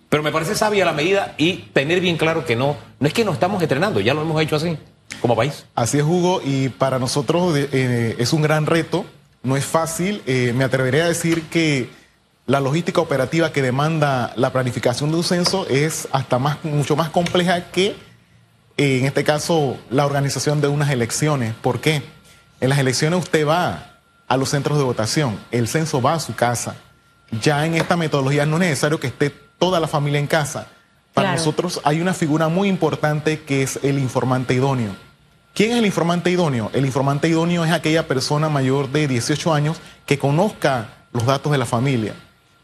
Pero 0.08 0.22
me 0.22 0.32
parece 0.32 0.54
sabia 0.54 0.84
la 0.84 0.92
medida 0.92 1.34
y 1.38 1.54
tener 1.72 2.00
bien 2.00 2.16
claro 2.16 2.44
que 2.44 2.56
no, 2.56 2.76
no 2.98 3.06
es 3.06 3.14
que 3.14 3.24
no 3.24 3.32
estamos 3.32 3.62
entrenando, 3.62 4.00
ya 4.00 4.12
lo 4.12 4.22
hemos 4.22 4.40
hecho 4.42 4.56
así, 4.56 4.76
como 5.20 5.36
país. 5.36 5.64
Así 5.74 5.98
es, 5.98 6.04
Hugo, 6.04 6.40
y 6.44 6.68
para 6.68 6.98
nosotros 6.98 7.56
eh, 7.56 8.16
es 8.18 8.32
un 8.32 8.42
gran 8.42 8.66
reto, 8.66 9.04
no 9.42 9.56
es 9.56 9.64
fácil. 9.64 10.22
Eh, 10.26 10.52
me 10.56 10.64
atreveré 10.64 11.02
a 11.02 11.08
decir 11.08 11.42
que 11.44 11.88
la 12.46 12.60
logística 12.60 13.00
operativa 13.00 13.52
que 13.52 13.62
demanda 13.62 14.32
la 14.36 14.52
planificación 14.52 15.10
de 15.12 15.18
un 15.18 15.24
censo 15.24 15.66
es 15.68 16.08
hasta 16.12 16.38
más, 16.38 16.64
mucho 16.64 16.96
más 16.96 17.10
compleja 17.10 17.70
que, 17.70 17.94
eh, 18.76 18.98
en 18.98 19.04
este 19.04 19.22
caso, 19.22 19.76
la 19.90 20.06
organización 20.06 20.60
de 20.60 20.68
unas 20.68 20.90
elecciones. 20.90 21.54
¿Por 21.54 21.80
qué? 21.80 22.02
En 22.60 22.68
las 22.68 22.78
elecciones 22.78 23.18
usted 23.18 23.46
va 23.46 23.96
a 24.28 24.36
los 24.36 24.50
centros 24.50 24.78
de 24.78 24.84
votación, 24.84 25.38
el 25.50 25.66
censo 25.66 26.02
va 26.02 26.14
a 26.14 26.20
su 26.20 26.34
casa. 26.34 26.76
Ya 27.42 27.64
en 27.64 27.74
esta 27.74 27.96
metodología 27.96 28.44
no 28.46 28.56
es 28.56 28.60
necesario 28.60 29.00
que 29.00 29.06
esté 29.06 29.30
toda 29.30 29.80
la 29.80 29.88
familia 29.88 30.20
en 30.20 30.26
casa. 30.26 30.66
Para 31.14 31.28
claro. 31.28 31.38
nosotros 31.38 31.80
hay 31.84 32.00
una 32.00 32.14
figura 32.14 32.48
muy 32.48 32.68
importante 32.68 33.40
que 33.42 33.62
es 33.62 33.80
el 33.82 33.98
informante 33.98 34.54
idóneo. 34.54 34.94
¿Quién 35.54 35.72
es 35.72 35.78
el 35.78 35.86
informante 35.86 36.30
idóneo? 36.30 36.70
El 36.72 36.84
informante 36.86 37.28
idóneo 37.28 37.64
es 37.64 37.72
aquella 37.72 38.06
persona 38.06 38.48
mayor 38.48 38.90
de 38.90 39.08
18 39.08 39.52
años 39.52 39.80
que 40.06 40.18
conozca 40.18 40.88
los 41.12 41.26
datos 41.26 41.50
de 41.50 41.58
la 41.58 41.66
familia. 41.66 42.14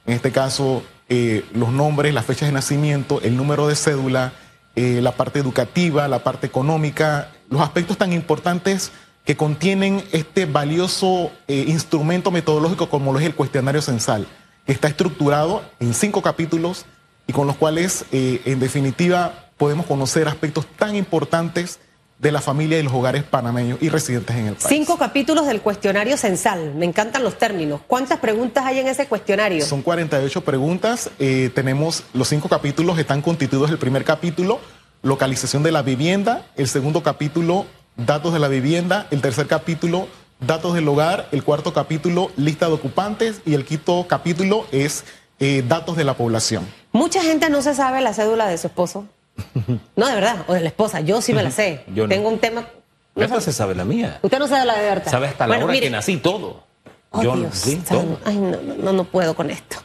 En 0.07 0.15
este 0.15 0.31
caso, 0.31 0.85
eh, 1.09 1.45
los 1.53 1.71
nombres, 1.71 2.15
las 2.15 2.27
fechas 2.27 2.49
de 2.49 2.53
nacimiento, 2.53 3.21
el 3.23 3.37
número 3.37 3.67
de 3.67 3.75
cédula, 3.75 4.33
eh, 4.77 5.01
la 5.03 5.13
parte 5.13 5.41
educativa, 5.41 6.07
la 6.07 6.21
parte 6.21 6.47
económica, 6.47 7.33
los 7.49 7.61
aspectos 7.61 7.99
tan 7.99 8.13
importantes 8.13 8.93
que 9.27 9.37
contienen 9.37 10.03
este 10.13 10.47
valioso 10.47 11.31
eh, 11.49 11.65
instrumento 11.69 12.31
metodológico 12.31 12.89
como 12.89 13.13
lo 13.13 13.19
es 13.19 13.27
el 13.27 13.35
cuestionario 13.35 13.83
censal, 13.83 14.27
que 14.65 14.73
está 14.73 14.89
estructurado 14.89 15.63
en 15.79 15.93
cinco 15.93 16.23
capítulos 16.23 16.87
y 17.27 17.35
con 17.35 17.47
los 17.47 17.57
cuales, 17.57 18.05
en 18.13 18.61
definitiva, 18.61 19.51
podemos 19.57 19.85
conocer 19.87 20.29
aspectos 20.29 20.65
tan 20.79 20.95
importantes 20.95 21.81
de 22.19 22.33
la 22.33 22.41
familia 22.41 22.79
y 22.79 22.83
los 22.83 22.93
hogares 22.93 23.25
panameños 23.25 23.79
y 23.83 23.89
residentes 23.89 24.35
en 24.37 24.47
el 24.47 24.55
país. 24.55 24.67
Cinco 24.69 24.97
capítulos 24.97 25.47
del 25.47 25.61
cuestionario 25.61 26.17
censal. 26.17 26.75
Me 26.75 26.87
encantan 26.87 27.23
los 27.23 27.37
términos. 27.37 27.81
¿Cuántas 27.87 28.21
preguntas 28.21 28.65
hay 28.65 28.79
en 28.79 28.89
ese 28.89 29.07
cuestionario? 29.07 29.65
Son 29.65 29.83
48 29.83 30.41
preguntas. 30.43 31.11
Eh, 31.19 31.51
tenemos 31.55 32.05
los 32.15 32.29
cinco 32.29 32.49
capítulos, 32.49 32.99
están 32.99 33.21
constituidos 33.21 33.71
el 33.71 33.79
primer 33.79 34.05
capítulo, 34.05 34.61
localización 35.03 35.63
de 35.63 35.73
la 35.73 35.83
vivienda, 35.83 36.47
el 36.57 36.69
segundo 36.69 37.03
capítulo, 37.03 37.67
datos 37.97 38.33
de 38.33 38.39
la 38.39 38.49
vivienda, 38.49 39.07
el 39.11 39.21
tercer 39.21 39.47
capítulo, 39.47 40.09
datos 40.41 40.75
del 40.75 40.87
hogar, 40.89 41.29
el 41.33 41.43
cuarto 41.43 41.73
capítulo, 41.73 42.31
lista 42.37 42.67
de 42.67 42.73
ocupantes 42.75 43.41
y 43.47 43.55
el 43.55 43.65
quinto 43.65 44.07
capítulo 44.09 44.67
es 44.73 45.05
eh, 45.41 45.63
datos 45.67 45.97
de 45.97 46.05
la 46.05 46.15
población. 46.15 46.67
Mucha 46.93 47.23
gente 47.23 47.51
no 47.51 47.63
se 47.63 47.75
sabe 47.75 48.01
la 48.01 48.13
cédula 48.15 48.47
de 48.47 48.59
su 48.59 48.67
esposo. 48.69 49.07
No, 49.97 50.07
de 50.09 50.15
verdad, 50.15 50.45
o 50.47 50.53
de 50.55 50.61
la 50.61 50.69
esposa. 50.69 51.01
Yo 51.01 51.21
sí 51.23 51.33
me 51.33 51.43
la 51.43 51.51
sé. 51.51 51.85
Yo 51.95 52.05
no. 52.05 52.09
Tengo 52.11 52.29
un 52.29 52.39
tema. 52.39 52.67
Berta 53.15 53.41
se 53.41 53.53
sabe 53.53 53.75
la 53.75 53.85
mía. 53.85 54.19
Usted 54.23 54.39
no 54.39 54.47
sabe 54.47 54.67
la 54.67 54.77
de 54.77 54.83
Berta. 54.83 55.11
Sabe 55.11 55.29
hasta 55.29 55.47
la 55.47 55.53
Bueno, 55.55 55.65
hora 55.65 55.73
mire. 55.73 55.87
que 55.87 55.91
nací 55.91 56.19
todo. 56.19 56.65
Oh, 57.11 57.23
Yo 57.23 57.35
Dios, 57.37 57.55
sí. 57.55 57.81
Ay, 58.25 58.37
no, 58.37 58.61
no, 58.61 58.75
no, 58.75 58.93
no 58.93 59.05
puedo 59.05 59.35
con 59.35 59.51
esto. 59.51 59.77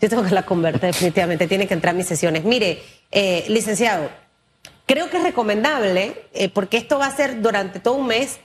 Yo 0.00 0.08
tengo 0.08 0.22
que 0.24 0.30
la 0.34 0.44
convertir 0.44 0.80
definitivamente. 0.82 1.46
Tiene 1.46 1.66
que 1.68 1.74
entrar 1.74 1.94
a 1.94 1.96
mis 1.98 2.06
sesiones. 2.06 2.44
Mire, 2.44 2.82
eh, 3.10 3.44
licenciado, 3.48 4.08
creo 4.88 5.10
que 5.10 5.18
es 5.18 5.22
recomendable, 5.22 6.24
eh, 6.32 6.48
porque 6.48 6.78
esto 6.78 6.98
va 6.98 7.06
a 7.06 7.14
ser 7.14 7.40
durante 7.42 7.78
todo 7.78 7.94
un 7.94 8.08
mes. 8.08 8.40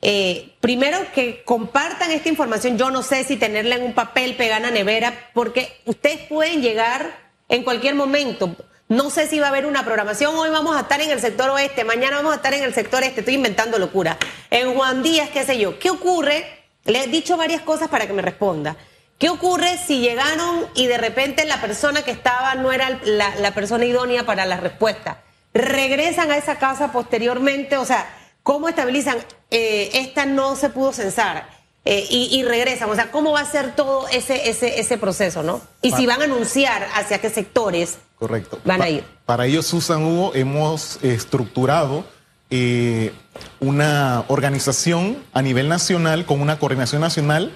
eh, 0.00 0.54
primero 0.60 0.98
que 1.12 1.42
compartan 1.42 2.12
esta 2.12 2.28
información. 2.28 2.78
Yo 2.78 2.88
no 2.92 3.02
sé 3.02 3.24
si 3.24 3.36
tenerla 3.36 3.74
en 3.74 3.82
un 3.82 3.94
papel, 3.94 4.36
pegar 4.36 4.60
la 4.60 4.70
nevera, 4.70 5.12
porque 5.34 5.76
ustedes 5.86 6.20
pueden 6.28 6.62
llegar 6.62 7.18
en 7.48 7.64
cualquier 7.64 7.96
momento. 7.96 8.54
No 8.88 9.10
sé 9.10 9.26
si 9.26 9.40
va 9.40 9.46
a 9.46 9.48
haber 9.48 9.66
una 9.66 9.84
programación. 9.84 10.36
Hoy 10.36 10.50
vamos 10.50 10.76
a 10.76 10.80
estar 10.82 11.00
en 11.00 11.10
el 11.10 11.20
sector 11.20 11.50
oeste, 11.50 11.82
mañana 11.84 12.18
vamos 12.18 12.32
a 12.32 12.36
estar 12.36 12.54
en 12.54 12.62
el 12.62 12.74
sector 12.74 13.02
este. 13.02 13.20
Estoy 13.20 13.34
inventando 13.34 13.76
locura. 13.78 14.18
En 14.50 14.72
Juan 14.74 15.02
Díaz, 15.02 15.30
qué 15.30 15.44
sé 15.44 15.58
yo. 15.58 15.80
¿Qué 15.80 15.90
ocurre? 15.90 16.46
Le 16.84 17.02
he 17.02 17.06
dicho 17.08 17.36
varias 17.36 17.62
cosas 17.62 17.88
para 17.88 18.06
que 18.06 18.12
me 18.12 18.22
responda. 18.22 18.76
¿Qué 19.18 19.30
ocurre 19.30 19.78
si 19.78 19.98
llegaron 19.98 20.64
y 20.76 20.86
de 20.86 20.96
repente 20.96 21.44
la 21.44 21.60
persona 21.60 22.02
que 22.02 22.12
estaba 22.12 22.54
no 22.54 22.70
era 22.70 23.00
la 23.04 23.52
persona 23.52 23.84
idónea 23.84 24.24
para 24.24 24.46
la 24.46 24.58
respuesta? 24.58 25.24
Regresan 25.58 26.30
a 26.30 26.36
esa 26.36 26.58
casa 26.58 26.92
posteriormente, 26.92 27.76
o 27.76 27.84
sea, 27.84 28.08
¿cómo 28.42 28.68
estabilizan? 28.68 29.18
Eh, 29.50 29.90
esta 29.94 30.24
no 30.24 30.54
se 30.56 30.70
pudo 30.70 30.92
censar 30.92 31.48
eh, 31.84 32.06
y, 32.08 32.28
y 32.38 32.44
regresan, 32.44 32.88
o 32.90 32.94
sea, 32.94 33.10
¿cómo 33.10 33.32
va 33.32 33.40
a 33.40 33.50
ser 33.50 33.74
todo 33.74 34.06
ese, 34.08 34.48
ese, 34.48 34.78
ese 34.78 34.98
proceso, 34.98 35.42
no? 35.42 35.60
Y 35.82 35.90
si 35.92 36.06
van 36.06 36.20
a 36.20 36.24
anunciar 36.24 36.86
hacia 36.94 37.18
qué 37.20 37.28
sectores 37.30 37.98
Correcto. 38.18 38.60
van 38.64 38.78
Pa- 38.78 38.84
a 38.84 38.90
ir. 38.90 39.04
Para 39.26 39.46
ello, 39.46 39.62
Susan 39.62 40.04
Hugo, 40.04 40.32
hemos 40.34 40.98
estructurado 41.02 42.04
eh, 42.50 43.12
una 43.60 44.24
organización 44.28 45.18
a 45.32 45.42
nivel 45.42 45.68
nacional 45.68 46.24
con 46.24 46.40
una 46.40 46.58
coordinación 46.58 47.00
nacional, 47.00 47.52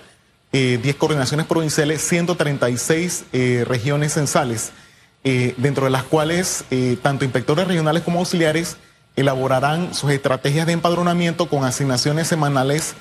eh, 0.53 0.79
10 0.83 0.97
coordinaciones 0.97 1.47
provinciales, 1.47 2.03
136 2.07 3.25
eh, 3.33 3.65
regiones 3.67 4.15
censales, 4.15 4.73
eh, 5.25 5.55
dentro 5.57 5.85
de 5.85 5.91
las 5.91 6.03
cuales 6.03 6.65
eh, 6.71 6.99
tanto 7.01 7.25
inspectores 7.25 7.69
regionales 7.69 8.03
como 8.03 8.19
auxiliares 8.19 8.77
elaborarán 9.15 9.95
sus 9.95 10.11
estrategias 10.11 10.67
de 10.67 10.73
empadronamiento 10.73 11.49
con 11.49 11.65
asignaciones 11.65 12.27
semanales 12.27 12.95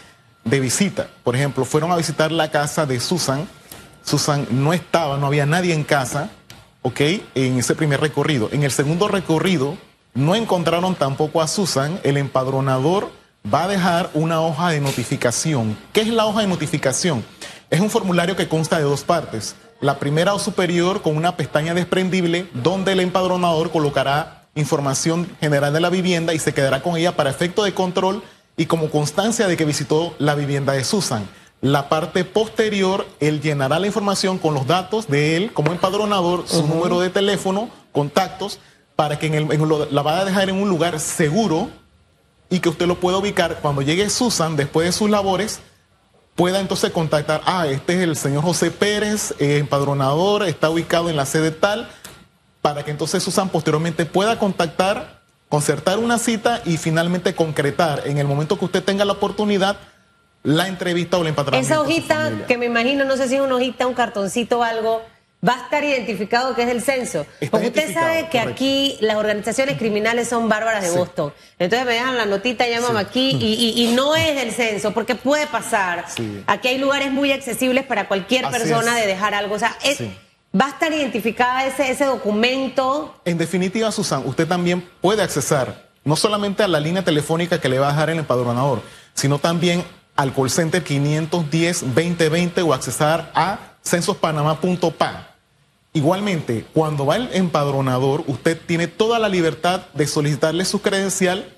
de 0.44 0.60
visita. 0.60 1.10
Por 1.24 1.36
ejemplo, 1.36 1.66
fueron 1.66 1.92
a 1.92 1.96
visitar 1.96 2.32
la 2.32 2.52
casa 2.52 2.86
de 2.86 3.00
Susan. 3.00 3.48
Susan 4.04 4.48
no 4.52 4.74
estaba, 4.74 5.18
no 5.18 5.28
había 5.28 5.46
nadie 5.46 5.74
en 5.74 5.84
casa, 5.84 6.30
¿ok? 6.82 7.02
En 7.36 7.58
ese 7.58 7.76
primer 7.76 8.02
recorrido. 8.02 8.50
En 8.52 8.64
el 8.64 8.72
segundo 8.72 9.08
recorrido 9.08 9.78
no 10.14 10.36
encontraron 10.36 10.96
tampoco 10.96 11.42
a 11.42 11.48
Susan. 11.48 12.00
El 12.04 12.18
empadronador 12.18 13.12
va 13.52 13.64
a 13.64 13.68
dejar 13.68 14.10
una 14.14 14.42
hoja 14.42 14.70
de 14.70 14.82
notificación. 14.82 15.78
¿Qué 15.94 16.02
es 16.02 16.08
la 16.08 16.26
hoja 16.26 16.42
de 16.42 16.48
notificación? 16.48 17.24
Es 17.72 17.80
un 17.80 17.90
formulario 17.90 18.36
que 18.36 18.48
consta 18.48 18.78
de 18.78 18.84
dos 18.84 19.04
partes. 19.04 19.56
La 19.80 19.98
primera 19.98 20.34
o 20.36 20.40
superior 20.40 21.02
con 21.02 21.18
una 21.18 21.36
pestaña 21.38 21.74
desprendible 21.74 22.48
donde 22.54 22.92
el 22.92 23.00
empadronador 23.00 23.72
colocará 23.72 24.44
información 24.56 25.28
general 25.40 25.74
de 25.74 25.80
la 25.80 25.90
vivienda 25.90 26.34
y 26.34 26.40
se 26.40 26.54
quedará 26.54 26.84
con 26.84 26.98
ella 26.98 27.16
para 27.16 27.30
efecto 27.32 27.64
de 27.64 27.74
control 27.74 28.22
y 28.58 28.66
como 28.68 28.90
constancia 28.92 29.48
de 29.48 29.58
que 29.58 29.66
visitó 29.66 30.14
la 30.20 30.36
vivienda 30.36 30.74
de 30.74 30.84
Susan. 30.84 31.28
La 31.62 31.90
parte 31.90 32.26
posterior, 32.26 33.08
él 33.20 33.40
llenará 33.42 33.80
la 33.80 33.88
información 33.88 34.38
con 34.38 34.54
los 34.54 34.68
datos 34.68 35.08
de 35.08 35.38
él 35.38 35.54
como 35.54 35.72
empadronador, 35.72 36.44
su 36.48 36.68
número 36.68 37.00
de 37.00 37.10
teléfono, 37.10 37.70
contactos, 37.92 38.60
para 38.96 39.18
que 39.18 39.28
en 39.28 39.34
el- 39.36 39.52
en 39.52 39.68
lo- 39.68 39.86
la 39.90 40.02
vaya 40.02 40.22
a 40.22 40.26
dejar 40.26 40.50
en 40.50 40.62
un 40.62 40.68
lugar 40.70 41.00
seguro 41.00 41.70
y 42.50 42.60
que 42.60 42.70
usted 42.70 42.86
lo 42.88 43.00
pueda 43.00 43.18
ubicar 43.18 43.60
cuando 43.62 43.82
llegue 43.82 44.10
Susan 44.10 44.58
después 44.58 44.86
de 44.88 44.92
sus 44.92 45.10
labores 45.10 45.60
pueda 46.42 46.60
entonces 46.60 46.90
contactar, 46.90 47.44
ah, 47.46 47.68
este 47.68 47.94
es 47.94 48.00
el 48.00 48.16
señor 48.16 48.42
José 48.42 48.72
Pérez, 48.72 49.36
eh, 49.38 49.60
empadronador, 49.60 50.42
está 50.42 50.72
ubicado 50.72 51.08
en 51.08 51.16
la 51.16 51.28
sede 51.28 51.52
tal, 51.52 51.88
para 52.64 52.82
que 52.84 52.90
entonces 52.90 53.22
Susan 53.22 53.50
posteriormente 53.50 54.08
pueda 54.08 54.40
contactar, 54.40 55.22
concertar 55.50 56.00
una 56.00 56.18
cita 56.18 56.64
y 56.66 56.78
finalmente 56.78 57.36
concretar 57.36 58.02
en 58.06 58.18
el 58.18 58.26
momento 58.26 58.58
que 58.58 58.66
usted 58.66 58.84
tenga 58.84 59.06
la 59.06 59.14
oportunidad 59.14 59.78
la 60.42 60.68
entrevista 60.68 61.20
o 61.20 61.22
el 61.22 61.28
empadronamiento. 61.28 61.76
Esa 61.76 61.80
hojita, 61.80 62.32
que 62.48 62.58
me 62.58 62.66
imagino, 62.66 63.06
no 63.06 63.18
sé 63.18 63.28
si 63.28 63.36
es 63.36 63.42
una 63.42 63.58
hojita, 63.58 63.86
un 63.86 63.94
cartoncito 63.94 64.62
o 64.62 64.64
algo, 64.64 65.04
va 65.48 65.56
a 65.56 65.64
estar 65.64 65.84
identificado 65.84 66.54
que 66.56 66.64
es 66.64 66.70
el 66.70 66.82
censo. 66.82 67.26
Está 67.40 67.52
Porque 67.52 67.68
usted 67.68 67.94
sabe 67.94 68.28
que 68.30 68.40
correcto. 68.40 68.50
aquí 68.52 68.98
las 69.02 69.18
organizaciones 69.18 69.78
criminales 69.78 70.28
son 70.30 70.48
bárbaras 70.50 70.84
de 70.84 70.90
Sí. 70.90 70.98
Boston. 70.98 71.34
Entonces 71.58 71.88
me 71.88 71.94
dejan 71.94 72.18
la 72.18 72.26
notita, 72.26 72.68
llaman 72.68 72.98
aquí 72.98 73.32
y, 73.40 73.54
y- 73.76 73.86
y 73.88 73.94
no 73.96 74.16
es 74.16 74.36
del 74.36 74.52
censo, 74.52 74.92
porque 74.94 75.16
puede 75.16 75.48
pasar. 75.48 76.06
Sí. 76.16 76.44
Aquí 76.48 76.68
hay 76.68 76.78
lugares 76.78 77.12
muy 77.12 77.32
accesibles 77.32 77.86
para 77.86 78.08
cualquier 78.08 78.46
Así 78.46 78.58
persona 78.60 78.96
es. 79.00 79.02
de 79.06 79.08
dejar 79.12 79.34
algo. 79.34 79.56
O 79.56 79.60
sea, 79.60 79.76
es- 79.84 80.00
va 80.54 80.66
a 80.66 80.70
estar 80.70 80.94
identificada 80.94 81.66
ese, 81.66 81.90
ese 81.90 82.06
documento. 82.06 83.20
En 83.26 83.38
definitiva, 83.38 83.92
Susan, 83.92 84.22
usted 84.26 84.48
también 84.48 84.88
puede 85.02 85.24
accesar 85.24 85.90
no 86.04 86.16
solamente 86.16 86.62
a 86.64 86.68
la 86.68 86.80
línea 86.80 87.04
telefónica 87.04 87.60
que 87.62 87.70
le 87.70 87.80
va 87.80 87.88
a 87.88 87.92
dejar 87.94 88.10
el 88.10 88.20
empadronador, 88.20 88.82
sino 89.14 89.40
también 89.40 89.84
al 90.16 90.34
call 90.34 90.50
center 90.50 90.84
510-2020 90.84 92.62
o 92.64 92.74
accesar 92.74 93.32
a 93.34 93.60
censospanamá.pa. 93.84 95.31
Igualmente, 95.94 96.66
cuando 96.74 97.06
va 97.06 97.18
el 97.18 97.30
empadronador, 97.34 98.24
usted 98.28 98.60
tiene 98.66 98.88
toda 98.88 99.20
la 99.20 99.28
libertad 99.28 99.82
de 99.94 100.08
solicitarle 100.08 100.64
su 100.64 100.82
credencial, 100.82 101.54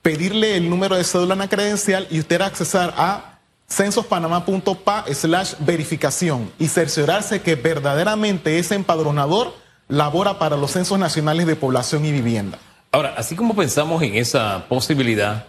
pedirle 0.00 0.56
el 0.56 0.70
número 0.70 0.96
de 0.96 1.04
cédula 1.04 1.34
en 1.34 1.40
la 1.40 1.48
credencial 1.48 2.06
y 2.10 2.20
usted 2.20 2.40
accesar 2.40 2.94
a 2.96 3.38
censospanamá.pa 3.68 5.04
slash 5.12 5.54
verificación 5.58 6.50
y 6.58 6.68
cerciorarse 6.68 7.42
que 7.42 7.54
verdaderamente 7.54 8.58
ese 8.58 8.76
empadronador 8.76 9.54
labora 9.88 10.38
para 10.38 10.56
los 10.56 10.70
censos 10.70 10.98
nacionales 10.98 11.46
de 11.46 11.56
población 11.56 12.04
y 12.06 12.12
vivienda. 12.12 12.58
Ahora, 12.92 13.14
así 13.16 13.36
como 13.36 13.54
pensamos 13.54 14.02
en 14.02 14.14
esa 14.14 14.66
posibilidad, 14.68 15.46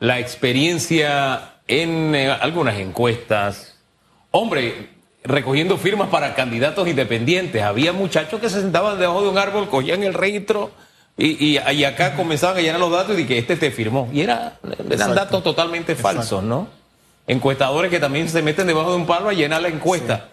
la 0.00 0.18
experiencia 0.18 1.56
en 1.66 2.14
eh, 2.14 2.30
algunas 2.30 2.76
encuestas, 2.76 3.74
hombre, 4.30 4.97
recogiendo 5.28 5.76
firmas 5.76 6.08
para 6.08 6.34
candidatos 6.34 6.88
independientes, 6.88 7.62
había 7.62 7.92
muchachos 7.92 8.40
que 8.40 8.48
se 8.50 8.60
sentaban 8.60 8.98
debajo 8.98 9.22
de 9.22 9.28
un 9.28 9.38
árbol, 9.38 9.68
cogían 9.68 10.02
el 10.02 10.14
registro 10.14 10.70
y, 11.16 11.56
y- 11.56 11.58
y 11.72 11.84
acá 11.84 12.14
comenzaban 12.16 12.56
a 12.56 12.60
llenar 12.60 12.80
los 12.80 12.90
datos 12.90 13.18
y 13.18 13.26
que 13.26 13.38
este 13.38 13.56
te 13.56 13.70
firmó. 13.70 14.08
Y 14.12 14.22
era, 14.22 14.58
eran 14.64 14.90
Exacto. 14.92 15.14
datos 15.14 15.42
totalmente 15.44 15.94
falsos, 15.94 16.42
¿no? 16.42 16.68
Encuestadores 17.26 17.90
que 17.90 18.00
también 18.00 18.28
se 18.28 18.40
meten 18.42 18.66
debajo 18.66 18.90
de 18.90 18.96
un 18.96 19.06
palo 19.06 19.28
a 19.28 19.32
llenar 19.34 19.60
la 19.62 19.68
encuesta. 19.68 20.28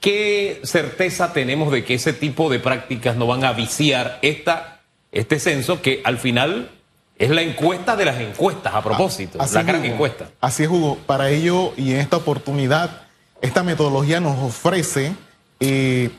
¿Qué 0.00 0.60
certeza 0.64 1.32
tenemos 1.32 1.70
de 1.70 1.84
que 1.84 1.94
ese 1.94 2.12
tipo 2.12 2.48
de 2.50 2.58
prácticas 2.58 3.16
no 3.16 3.26
van 3.26 3.44
a 3.44 3.52
viciar 3.52 4.18
esta, 4.22 4.80
este 5.12 5.38
censo 5.38 5.82
que 5.82 6.00
al 6.04 6.16
final 6.18 6.70
es 7.18 7.28
la 7.28 7.42
encuesta 7.42 7.96
de 7.96 8.06
las 8.06 8.18
encuestas, 8.18 8.74
a 8.74 8.82
propósito, 8.82 9.36
Así 9.40 9.54
la 9.56 9.62
gran 9.62 9.82
Hugo. 9.82 9.92
encuesta? 9.92 10.30
Así 10.40 10.62
es, 10.62 10.70
Hugo. 10.70 10.96
Para 11.06 11.28
ello 11.28 11.74
y 11.76 11.92
en 11.92 12.00
esta 12.00 12.16
oportunidad, 12.16 13.02
esta 13.42 13.62
metodología 13.62 14.20
nos 14.20 14.38
ofrece 14.38 15.14
eh, 15.60 16.10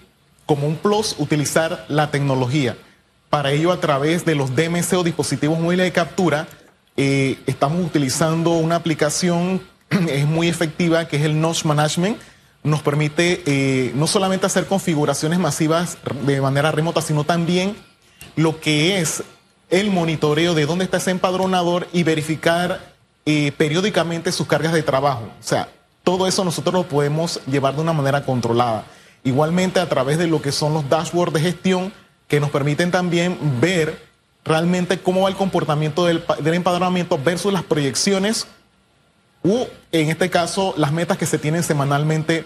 como 0.46 0.68
un 0.68 0.76
plus 0.76 1.16
utilizar 1.20 1.86
la 1.88 2.12
tecnología. 2.12 2.78
Para 3.30 3.52
ello, 3.52 3.72
a 3.72 3.80
través 3.80 4.26
de 4.26 4.36
los 4.36 4.56
DMC 4.56 4.94
o 4.94 5.04
dispositivos 5.04 5.60
móviles 5.60 5.86
de 5.86 5.92
captura, 5.92 6.48
eh, 6.98 7.40
estamos 7.46 7.86
utilizando 7.86 8.52
una 8.52 8.76
aplicación, 8.76 9.62
es 9.90 10.26
muy 10.26 10.50
efectiva, 10.50 11.08
que 11.08 11.18
es 11.18 11.24
el 11.24 11.40
Notch 11.40 11.64
Management. 11.64 12.18
Nos 12.64 12.82
permite 12.82 13.42
eh, 13.46 13.92
no 13.96 14.08
solamente 14.08 14.46
hacer 14.46 14.66
configuraciones 14.66 15.40
masivas 15.40 15.98
de 16.26 16.42
manera 16.42 16.72
remota, 16.72 17.02
sino 17.02 17.24
también 17.24 17.76
lo 18.36 18.60
que 18.60 19.00
es 19.00 19.24
el 19.70 19.90
monitoreo 19.90 20.54
de 20.54 20.66
dónde 20.66 20.86
está 20.86 20.98
ese 20.98 21.12
empadronador 21.12 21.88
y 21.94 22.04
verificar 22.04 22.92
periódicamente 23.58 24.32
sus 24.34 24.46
cargas 24.46 24.74
de 24.74 24.84
trabajo. 24.84 25.24
O 25.40 25.44
sea, 25.44 25.70
todo 26.04 26.28
eso 26.28 26.44
nosotros 26.44 26.74
lo 26.74 26.84
podemos 26.84 27.40
llevar 27.46 27.76
de 27.76 27.82
una 27.82 27.94
manera 27.94 28.24
controlada. 28.26 28.86
Igualmente 29.24 29.80
a 29.80 29.88
través 29.88 30.18
de 30.18 30.28
lo 30.28 30.42
que 30.42 30.52
son 30.52 30.74
los 30.74 30.90
dashboards 30.90 31.34
de 31.34 31.42
gestión 31.42 31.94
que 32.28 32.40
nos 32.40 32.50
permiten 32.50 32.92
también 32.92 33.38
ver 33.62 34.02
realmente 34.44 35.00
cómo 35.00 35.22
va 35.22 35.30
el 35.30 35.36
comportamiento 35.36 36.06
del, 36.06 36.22
pa- 36.22 36.38
del 36.38 36.56
empadronamiento 36.56 37.20
versus 37.24 37.54
las 37.54 37.64
proyecciones 37.64 38.48
u, 39.44 39.66
en 39.92 40.10
este 40.10 40.30
caso, 40.30 40.74
las 40.78 40.92
metas 40.92 41.18
que 41.18 41.26
se 41.28 41.38
tienen 41.38 41.62
semanalmente 41.64 42.46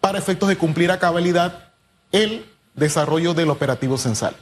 para 0.00 0.18
efectos 0.18 0.48
de 0.48 0.56
cumplir 0.56 0.90
a 0.90 0.98
cabalidad 0.98 1.68
el 2.12 2.44
desarrollo 2.74 3.34
del 3.34 3.50
operativo 3.50 3.98
censal. 3.98 4.34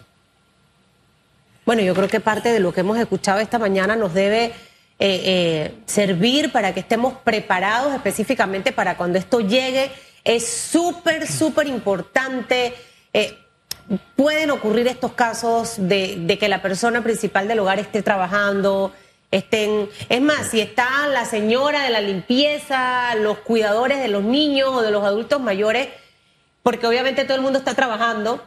Bueno, 1.67 1.83
yo 1.83 1.95
creo 1.95 2.09
que 2.09 2.21
parte 2.21 2.53
de 2.53 2.61
lo 2.61 2.73
que 2.73 2.81
hemos 2.81 2.99
escuchado 2.99 3.41
esta 3.41 3.59
mañana 3.59 3.97
nos 3.97 4.13
debe 4.13 4.53
eh, 4.99 5.23
eh, 5.25 5.75
servir 5.87 6.53
para 6.53 6.73
que 6.73 6.81
estemos 6.81 7.15
preparados 7.25 7.95
específicamente 7.95 8.73
para 8.73 8.97
cuando 8.97 9.19
esto 9.19 9.41
llegue. 9.41 9.91
Es 10.23 10.49
súper, 10.49 11.27
súper 11.27 11.67
importante. 11.67 12.75
Eh, 13.13 13.39
pueden 14.17 14.51
ocurrir 14.51 14.87
estos 14.87 15.13
casos 15.13 15.75
de, 15.79 16.17
de 16.21 16.39
que 16.39 16.49
la 16.49 16.63
persona 16.63 17.03
principal 17.03 17.49
del 17.49 17.59
hogar 17.59 17.79
esté 17.79 18.03
trabajando, 18.03 18.93
estén, 19.31 19.89
es 20.09 20.21
más, 20.21 20.51
si 20.51 20.61
está 20.61 21.09
la 21.09 21.25
señora 21.25 21.83
de 21.83 21.91
la 21.91 22.01
limpieza, 22.01 23.15
los 23.17 23.39
cuidadores 23.39 23.99
de 23.99 24.09
los 24.09 24.23
niños 24.23 24.71
o 24.73 24.83
de 24.83 24.93
los 24.93 25.05
adultos 25.05 25.41
mayores, 25.41 25.89
porque 26.63 26.87
obviamente 26.87 27.25
todo 27.25 27.37
el 27.37 27.43
mundo 27.43 27.59
está 27.59 27.75
trabajando, 27.75 28.43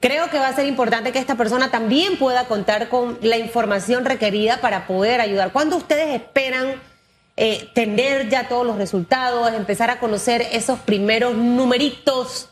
creo 0.00 0.30
que 0.30 0.38
va 0.38 0.48
a 0.48 0.54
ser 0.54 0.66
importante 0.66 1.12
que 1.12 1.18
esta 1.18 1.36
persona 1.36 1.70
también 1.70 2.18
pueda 2.18 2.46
contar 2.46 2.88
con 2.88 3.18
la 3.22 3.36
información 3.36 4.04
requerida 4.04 4.60
para 4.60 4.86
poder 4.86 5.20
ayudar. 5.20 5.52
¿Cuándo 5.52 5.76
ustedes 5.76 6.14
esperan 6.14 6.80
eh, 7.36 7.68
tener 7.74 8.28
ya 8.28 8.48
todos 8.48 8.66
los 8.66 8.76
resultados, 8.76 9.52
empezar 9.52 9.90
a 9.90 9.98
conocer 9.98 10.46
esos 10.52 10.78
primeros 10.80 11.34
numeritos 11.36 12.48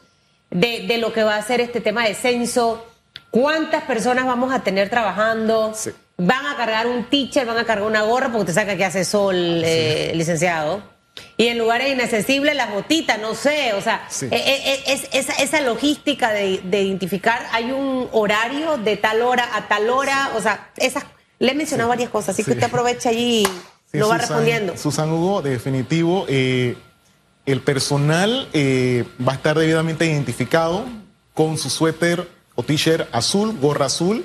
de, 0.50 0.86
de 0.86 0.98
lo 0.98 1.12
que 1.12 1.24
va 1.24 1.36
a 1.36 1.42
ser 1.42 1.60
este 1.60 1.80
tema 1.80 2.06
de 2.06 2.14
censo? 2.14 2.86
¿Cuántas 3.30 3.84
personas 3.84 4.26
vamos 4.26 4.52
a 4.52 4.60
tener 4.60 4.88
trabajando? 4.88 5.72
Sí. 5.74 5.90
Van 6.18 6.46
a 6.46 6.56
cargar 6.56 6.86
un 6.86 7.04
teacher, 7.04 7.46
van 7.46 7.58
a 7.58 7.64
cargar 7.64 7.86
una 7.86 8.02
gorra, 8.02 8.28
porque 8.28 8.50
usted 8.50 8.54
sabe 8.54 8.76
que 8.78 8.84
hace 8.84 9.04
sol, 9.04 9.36
eh, 9.36 10.12
licenciado. 10.14 10.95
Y 11.38 11.48
en 11.48 11.58
lugares 11.58 11.92
inaccesibles, 11.92 12.54
las 12.56 12.70
botitas, 12.72 13.18
no 13.18 13.34
sé, 13.34 13.72
o 13.74 13.80
sea, 13.80 14.06
Sí. 14.10 14.26
eh, 14.26 14.30
eh, 14.32 14.82
es, 14.86 15.08
esa, 15.12 15.32
esa 15.34 15.60
logística 15.60 16.30
de, 16.32 16.60
de 16.64 16.82
identificar, 16.82 17.46
hay 17.52 17.72
un 17.72 18.08
horario 18.12 18.76
de 18.78 18.96
tal 18.96 19.22
hora 19.22 19.48
a 19.54 19.68
tal 19.68 19.88
hora, 19.90 20.30
o 20.36 20.40
sea, 20.40 20.70
esas, 20.76 21.04
le 21.38 21.52
he 21.52 21.54
mencionado 21.54 21.88
varias 21.90 22.10
cosas, 22.10 22.30
así 22.30 22.44
que 22.44 22.52
usted 22.52 22.64
aprovecha 22.64 23.10
allí 23.10 23.44
y 23.92 23.98
lo 23.98 24.08
va 24.08 24.18
respondiendo. 24.18 24.76
Susan 24.76 25.10
Hugo, 25.12 25.42
de 25.42 25.50
definitivo, 25.50 26.24
eh, 26.28 26.76
el 27.44 27.60
personal 27.60 28.48
eh, 28.52 29.04
va 29.26 29.32
a 29.32 29.36
estar 29.36 29.58
debidamente 29.58 30.04
identificado 30.06 30.84
con 31.34 31.58
su 31.58 31.70
suéter 31.70 32.28
o 32.54 32.62
t-shirt 32.62 33.08
azul, 33.14 33.56
gorra 33.60 33.86
azul, 33.86 34.24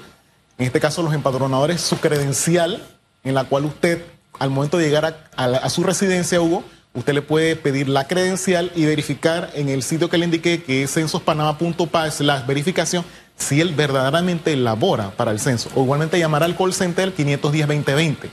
en 0.57 0.65
este 0.65 0.79
caso 0.79 1.03
los 1.03 1.13
empadronadores, 1.13 1.81
su 1.81 1.97
credencial, 1.99 2.85
en 3.23 3.33
la 3.33 3.43
cual 3.43 3.65
usted, 3.65 4.03
al 4.39 4.49
momento 4.49 4.77
de 4.77 4.85
llegar 4.85 5.05
a, 5.05 5.29
a 5.35 5.47
la- 5.47 5.57
a 5.59 5.69
su 5.69 5.83
residencia, 5.83 6.39
Hugo, 6.41 6.63
usted 6.93 7.13
le 7.13 7.21
puede 7.21 7.55
pedir 7.55 7.87
la 7.89 8.07
credencial 8.07 8.71
y 8.75 8.85
verificar 8.85 9.49
en 9.53 9.69
el 9.69 9.83
sitio 9.83 10.09
que 10.09 10.17
le 10.17 10.25
indiqué, 10.25 10.63
que 10.63 10.83
es 10.83 10.93
censospanama.pa 10.93 12.11
slash 12.11 12.45
verificación, 12.45 13.05
si 13.37 13.61
él 13.61 13.73
verdaderamente 13.73 14.55
labora 14.55 15.11
para 15.11 15.31
el 15.31 15.39
censo. 15.39 15.69
O 15.75 15.83
igualmente 15.83 16.19
llamar 16.19 16.43
al 16.43 16.55
call 16.55 16.73
center 16.73 17.15
510-2020. 17.15 18.29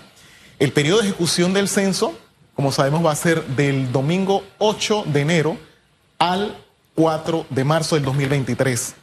El 0.59 0.73
periodo 0.73 1.01
de 1.01 1.09
ejecución 1.09 1.53
del 1.53 1.69
censo, 1.69 2.19
como 2.55 2.73
sabemos, 2.73 3.05
va 3.05 3.13
a 3.13 3.17
ser 3.17 3.45
del 3.47 3.93
domingo 3.93 4.43
8 4.59 5.05
de 5.07 5.21
enero 5.21 5.57
al 6.19 6.57
4 6.97 7.47
de 7.49 7.65
marzo 7.65 7.95
del 7.95 8.05
2023. 8.05 8.95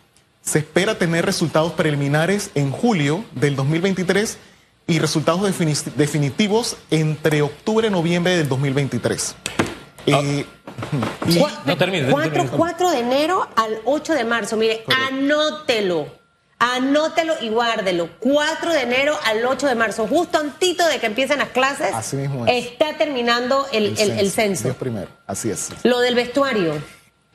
Se 0.41 0.59
espera 0.59 0.97
tener 0.97 1.25
resultados 1.25 1.71
preliminares 1.71 2.51
en 2.55 2.71
julio 2.71 3.23
del 3.33 3.55
2023 3.55 4.37
y 4.87 4.99
resultados 4.99 5.41
defini- 5.41 5.91
definitivos 5.95 6.77
entre 6.91 7.41
octubre 7.41 7.87
y 7.87 7.91
noviembre 7.91 8.37
del 8.37 8.47
2023. 8.47 9.35
Eh, 10.07 10.45
y- 11.27 11.39
Cua- 11.39 11.51
No, 11.65 11.77
termine, 11.77 12.11
cuatro- 12.11 12.31
termine. 12.31 12.57
4 12.57 12.91
de 12.91 12.99
enero 12.99 13.47
al 13.55 13.79
8 13.85 14.13
de 14.13 14.23
marzo. 14.25 14.57
Mire, 14.57 14.83
anótelo. 15.07 16.07
Anótelo 16.57 17.33
y 17.41 17.49
guárdelo. 17.49 18.09
4 18.19 18.71
de 18.71 18.81
enero 18.81 19.17
al 19.25 19.45
8 19.45 19.67
de 19.67 19.75
marzo, 19.75 20.07
justo 20.07 20.37
antito 20.39 20.87
de 20.87 20.99
que 20.99 21.05
empiecen 21.07 21.39
las 21.39 21.49
clases, 21.49 21.93
Así 21.93 22.15
mismo 22.15 22.45
es. 22.47 22.65
está 22.67 22.97
terminando 22.97 23.67
el, 23.73 23.97
el- 23.99 24.11
el 24.11 24.31
censo. 24.31 24.63
Dios 24.63 24.77
primero, 24.77 25.09
así 25.27 25.49
es. 25.51 25.69
Lo 25.83 25.99
del 25.99 26.15
vestuario. 26.15 26.75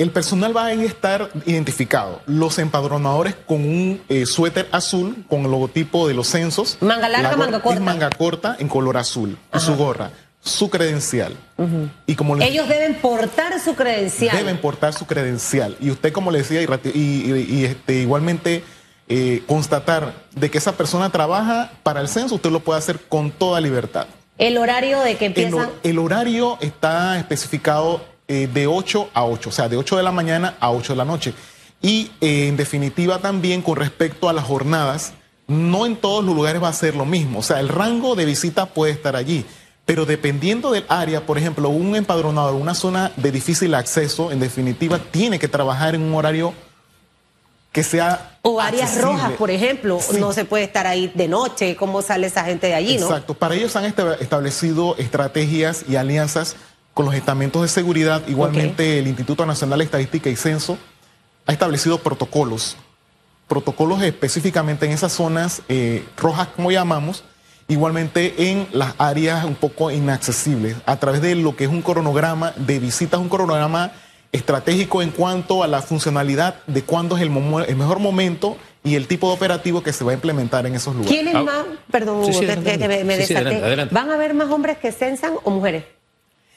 El 0.01 0.11
personal 0.13 0.57
va 0.57 0.65
a 0.67 0.73
estar 0.73 1.31
identificado. 1.45 2.23
Los 2.27 2.59
empadronadores 2.59 3.35
con 3.47 3.59
un 3.61 4.01
eh, 4.09 4.25
suéter 4.25 4.67
azul 4.73 5.25
con 5.29 5.45
el 5.45 5.51
logotipo 5.51 6.09
de 6.09 6.15
los 6.15 6.27
censos. 6.29 6.79
Manga 6.81 7.09
larga, 7.09 7.31
La 7.33 7.37
manga 7.37 7.61
corta. 7.61 7.79
Es 7.79 7.85
manga 7.85 8.11
corta 8.11 8.57
en 8.59 8.69
color 8.69 8.97
azul. 8.97 9.37
Y 9.55 9.59
su 9.61 9.77
gorra, 9.77 10.11
su 10.43 10.71
credencial. 10.71 11.37
Y 12.07 12.15
como 12.15 12.35
les 12.35 12.49
Ellos 12.49 12.67
deben 12.67 12.95
portar 12.95 13.61
su 13.61 13.75
credencial. 13.75 14.35
deben 14.35 14.57
portar 14.57 14.95
su 14.95 15.07
credencial. 15.07 15.77
Y 15.81 15.91
usted, 15.91 16.13
como 16.13 16.31
le 16.31 16.39
decía, 16.39 16.63
y, 16.63 16.97
y- 16.99 17.65
este, 17.67 17.97
igualmente 18.01 18.65
eh, 19.07 19.43
constatar 19.47 20.15
de 20.35 20.51
que 20.51 20.57
esa 20.57 20.73
persona 20.73 21.11
trabaja 21.11 21.73
para 21.83 22.01
el 22.01 22.09
censo, 22.09 22.37
usted 22.37 22.51
lo 22.51 22.61
puede 22.61 22.79
hacer 22.79 23.01
con 23.07 23.31
toda 23.33 23.61
libertad. 23.61 24.07
El 24.39 24.57
horario 24.57 25.01
de 25.01 25.17
que 25.19 25.27
El, 25.27 25.33
empiezan. 25.33 25.59
hor- 25.69 25.73
el 25.83 25.99
horario 25.99 26.57
está 26.63 27.19
especificado 27.19 28.01
eh, 28.31 28.49
de 28.53 28.67
8 28.67 29.11
a 29.13 29.25
8, 29.25 29.49
o 29.49 29.53
sea, 29.53 29.69
de 29.69 29.77
8 29.77 29.97
de 29.97 30.03
la 30.05 30.13
mañana 30.13 30.55
a 30.61 30.71
8 30.71 30.93
de 30.93 30.97
la 30.97 31.05
noche. 31.05 31.35
Y 31.83 32.11
eh, 32.21 32.47
en 32.49 32.57
definitiva 32.57 33.19
también 33.19 33.61
con 33.61 33.75
respecto 33.77 34.29
a 34.29 34.33
las 34.33 34.45
jornadas, 34.45 35.13
no 35.49 35.85
en 35.85 35.97
todos 35.97 36.25
los 36.25 36.35
lugares 36.37 36.63
va 36.63 36.69
a 36.69 36.73
ser 36.73 36.95
lo 36.95 37.05
mismo. 37.05 37.41
O 37.41 37.43
sea, 37.43 37.59
el 37.59 37.69
rango 37.69 38.15
de 38.15 38.25
visita 38.25 38.67
puede 38.67 38.93
estar 38.93 39.17
allí. 39.17 39.45
Pero 39.85 40.07
dependiendo 40.07 40.71
del 40.71 40.85
área, 40.89 41.27
por 41.27 41.39
ejemplo, 41.39 41.69
un 41.71 41.97
empadronador, 41.97 42.55
una 42.55 42.75
zona 42.75 43.11
de 43.17 43.33
difícil 43.33 43.75
acceso, 43.75 44.31
en 44.31 44.39
definitiva, 44.39 45.01
tiene 45.11 45.41
que 45.41 45.49
trabajar 45.49 45.97
en 45.97 46.03
un 46.03 46.15
horario 46.15 46.55
que 47.73 47.83
sea. 47.83 48.39
O 48.43 48.61
áreas 48.61 48.91
accesible. 48.91 49.13
rojas, 49.13 49.33
por 49.33 49.51
ejemplo, 49.51 49.99
Sí. 50.01 50.17
no 50.21 50.33
se 50.33 50.45
puede 50.45 50.65
estar 50.65 50.87
ahí 50.87 51.11
de 51.15 51.29
noche. 51.29 51.75
¿Cómo 51.77 52.03
sale 52.03 52.27
esa 52.29 52.45
gente 52.45 52.69
de 52.69 52.75
allí, 52.75 52.99
no? 52.99 53.07
Exacto. 53.07 53.35
Para 53.35 53.55
ellos 53.55 53.75
han 53.77 53.85
esta- 53.85 54.15
establecido 54.15 54.97
estrategias 54.99 55.85
y 55.89 55.97
alianzas 55.97 56.57
con 56.95 57.07
los 57.07 57.15
estamentos 57.15 57.63
de 57.63 57.69
seguridad. 57.69 58.23
Igualmente, 58.29 58.99
el 58.99 59.07
Instituto 59.07 59.47
Nacional 59.47 59.79
de 59.79 59.85
Estadística 59.87 60.29
y 60.31 60.37
Censo 60.37 60.79
ha 61.47 61.53
establecido 61.53 61.99
protocolos. 61.99 62.77
Protocolos 63.49 64.03
específicamente 64.03 64.87
en 64.87 64.93
esas 64.93 65.13
zonas 65.13 65.63
eh, 65.69 66.05
rojas, 66.17 66.49
como 66.55 66.71
llamamos. 66.71 67.25
Igualmente 67.69 68.51
en 68.51 68.67
las 68.73 68.95
áreas 68.99 69.45
un 69.45 69.55
poco 69.55 69.93
inaccesibles, 69.93 70.77
a 70.87 70.97
través 70.97 71.21
de 71.23 71.37
lo 71.37 71.55
que 71.55 71.65
es 71.65 71.71
un 71.71 71.83
cronograma 71.83 72.53
de 72.57 72.81
visitas, 72.81 73.21
un 73.21 73.29
cronograma 73.29 73.93
estratégico 74.33 75.03
en 75.03 75.11
cuanto 75.11 75.63
a 75.63 75.69
la 75.69 75.81
funcionalidad 75.81 76.57
de 76.67 76.83
cuándo 76.83 77.17
es 77.17 77.23
el, 77.23 77.31
momo- 77.31 77.61
el 77.65 77.77
mejor 77.77 78.01
momento 78.01 78.57
y 78.83 78.97
el 78.97 79.07
tipo 79.07 79.29
de 79.29 79.35
operativo 79.35 79.83
que 79.85 79.93
se 79.93 80.03
va 80.05 80.11
a 80.11 80.15
implementar 80.15 80.67
en 80.67 80.75
esos 80.75 80.95
lugares. 80.97 81.13
¿Quiénes 81.13 81.35
Ah. 81.37 81.43
más? 81.43 81.65
Perdón, 81.93 82.25
Sí, 82.25 82.31
Hugo, 82.31 82.41
sí, 82.41 82.47
que, 82.47 82.53
adelante. 82.53 82.73
que- 82.73 82.79
que 82.79 82.89
me, 82.89 83.05
me 83.05 83.17
Sí, 83.19 83.23
sí, 83.23 83.35
desaté. 83.35 83.39
adelante, 83.47 83.67
adelante. 83.67 83.95
¿Van 83.95 84.11
a 84.11 84.15
haber 84.15 84.35
más 84.35 84.51
hombres 84.51 84.79
que 84.79 84.91
censan 84.91 85.35
o 85.45 85.51
mujeres? 85.51 85.85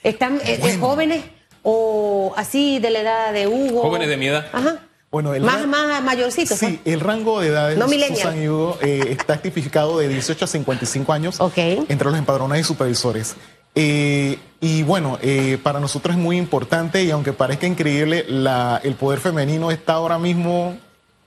¿Están 0.03 0.37
eh, 0.45 0.59
eh, 0.63 0.77
jóvenes 0.79 1.23
o 1.63 2.33
así 2.35 2.79
de 2.79 2.89
la 2.91 2.99
edad 2.99 3.33
de 3.33 3.47
Hugo? 3.47 3.81
Jóvenes 3.81 4.07
de 4.09 4.17
mi 4.17 4.27
edad. 4.27 4.45
Ajá. 4.51 4.79
Bueno, 5.11 5.33
el 5.35 5.43
más, 5.43 5.67
más 5.67 6.01
mayorcitos. 6.03 6.57
Sí, 6.57 6.79
pues. 6.83 6.93
el 6.95 6.99
rango 6.99 7.39
de 7.39 7.49
edades 7.49 7.77
No 7.77 7.87
millennial. 7.87 8.17
Susan 8.17 8.43
y 8.43 8.47
Hugo, 8.47 8.77
eh, 8.81 9.05
está 9.09 9.37
tipificado 9.37 9.99
de 9.99 10.07
18 10.07 10.45
a 10.45 10.47
55 10.47 11.13
años 11.13 11.39
Ok. 11.39 11.57
entre 11.57 12.09
los 12.09 12.17
empadronados 12.17 12.61
y 12.61 12.63
supervisores. 12.67 13.35
Eh, 13.75 14.37
y 14.59 14.83
bueno, 14.83 15.19
eh, 15.21 15.57
para 15.61 15.79
nosotros 15.79 16.15
es 16.15 16.21
muy 16.21 16.37
importante 16.37 17.03
y 17.03 17.11
aunque 17.11 17.31
parezca 17.33 17.67
increíble, 17.67 18.25
la- 18.27 18.79
el 18.83 18.95
poder 18.95 19.19
femenino 19.19 19.71
está 19.71 19.93
ahora 19.93 20.17
mismo 20.19 20.77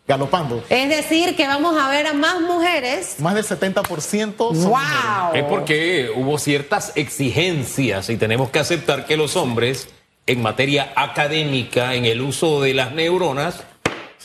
galopando. 0.07 0.63
Es 0.69 0.89
decir, 0.89 1.37
que 1.37 1.47
vamos 1.47 1.77
a 1.77 1.89
ver 1.89 2.07
a 2.07 2.13
más 2.13 2.41
mujeres. 2.41 3.17
Más 3.19 3.35
del 3.35 3.45
70% 3.45 4.37
son 4.37 4.57
¡Wow! 4.57 4.79
mujeres. 5.27 5.35
Es 5.35 5.45
porque 5.45 6.11
hubo 6.15 6.39
ciertas 6.39 6.93
exigencias 6.95 8.09
y 8.11 8.17
tenemos 8.17 8.51
que 8.51 8.59
aceptar 8.59 9.07
que 9.07 9.17
los 9.17 9.37
hombres 9.37 9.89
en 10.27 10.43
materia 10.43 10.93
académica, 10.97 11.95
en 11.95 12.05
el 12.05 12.21
uso 12.21 12.61
de 12.61 12.75
las 12.75 12.93
neuronas, 12.93 13.63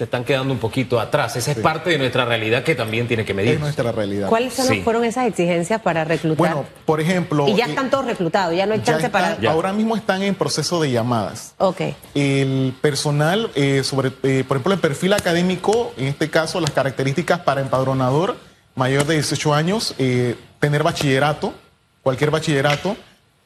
se 0.02 0.06
están 0.06 0.24
quedando 0.24 0.52
un 0.52 0.58
poquito 0.58 1.00
atrás. 1.00 1.36
Esa 1.36 1.52
es 1.52 1.60
parte 1.60 1.92
de 1.92 2.00
nuestra 2.00 2.26
realidad 2.26 2.64
que 2.64 2.74
también 2.74 3.08
tiene 3.08 3.24
que 3.24 3.34
Es 3.34 3.36
medir. 3.36 3.60
nuestra 3.60 3.92
realidad. 3.92 4.30
¿Cuáles 4.30 4.52
son- 4.56 4.66
Sí. 4.68 4.82
fueron 4.82 5.06
esas 5.06 5.28
exigencias 5.28 5.80
para 5.80 6.04
reclutar? 6.04 6.38
Bueno, 6.40 6.66
por 6.88 7.00
ejemplo... 7.00 7.48
y 7.48 7.54
ya 7.56 7.68
eh, 7.68 7.70
están 7.70 7.92
todos 7.92 8.06
reclutados, 8.08 8.56
ya 8.56 8.66
no 8.66 8.74
hay 8.74 8.80
chance 8.82 9.06
están- 9.06 9.12
para. 9.12 9.40
Ya. 9.40 9.52
Ahora 9.52 9.74
mismo 9.74 9.96
están 9.96 10.24
en 10.24 10.34
proceso 10.34 10.82
de 10.82 10.90
llamadas. 10.90 11.54
Ok. 11.60 11.82
El 12.16 12.74
personal, 12.82 13.52
eh, 13.54 13.84
sobre, 13.84 14.12
eh, 14.24 14.44
por 14.48 14.58
ejemplo, 14.58 14.74
el 14.74 14.80
perfil 14.80 15.14
académico, 15.14 15.94
en 15.98 16.08
este 16.08 16.32
caso 16.32 16.60
las 16.60 16.72
características 16.72 17.42
para 17.42 17.62
empadronador 17.62 18.38
mayor 18.74 19.06
de 19.06 19.14
18 19.14 19.54
años, 19.54 19.94
eh, 20.00 20.36
tener 20.60 20.82
bachillerato, 20.82 21.54
cualquier 22.02 22.32
bachillerato, 22.32 22.98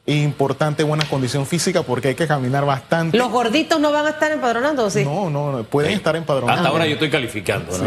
importante 0.08 0.84
buena 0.84 1.04
condición 1.10 1.46
física 1.48 1.82
porque 1.82 2.10
hay 2.10 2.16
que 2.16 2.28
caminar 2.28 2.64
bastante. 2.66 3.18
¿Los 3.18 3.32
gorditos 3.32 3.80
no 3.80 3.92
van 3.92 4.06
a 4.06 4.10
estar 4.12 4.32
empadronando 4.32 4.90
sí? 4.90 5.04
No, 5.04 5.30
no, 5.32 5.52
no, 5.52 5.64
pueden 5.64 5.94
estar 5.94 6.16
empadronados. 6.16 6.60
Hasta 6.60 6.70
ahora 6.70 6.86
yo 6.86 6.94
estoy 6.94 7.10
calificando, 7.10 7.76
¿no? 7.78 7.86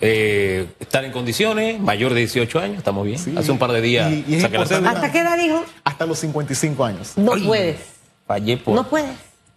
Eh, 0.00 0.66
estar 0.78 1.04
en 1.04 1.12
condiciones, 1.12 1.80
mayor 1.80 2.12
de 2.12 2.20
18 2.20 2.58
años, 2.60 2.78
estamos 2.78 3.06
bien. 3.06 3.18
Sí. 3.18 3.34
Hace 3.36 3.50
un 3.50 3.58
par 3.58 3.72
de 3.72 3.80
días 3.80 4.12
Y- 4.12 4.24
y. 4.28 4.44
¿Hasta 4.44 5.10
qué 5.12 5.18
edad 5.20 5.38
dijo? 5.38 5.64
Hasta 5.84 6.04
los 6.04 6.18
55 6.18 6.84
años. 6.84 7.12
No 7.16 7.32
Ay. 7.34 7.42
puedes. 7.46 7.76
Fallé 8.26 8.56
por... 8.58 8.74
No 8.74 8.88
puedes. 8.88 9.10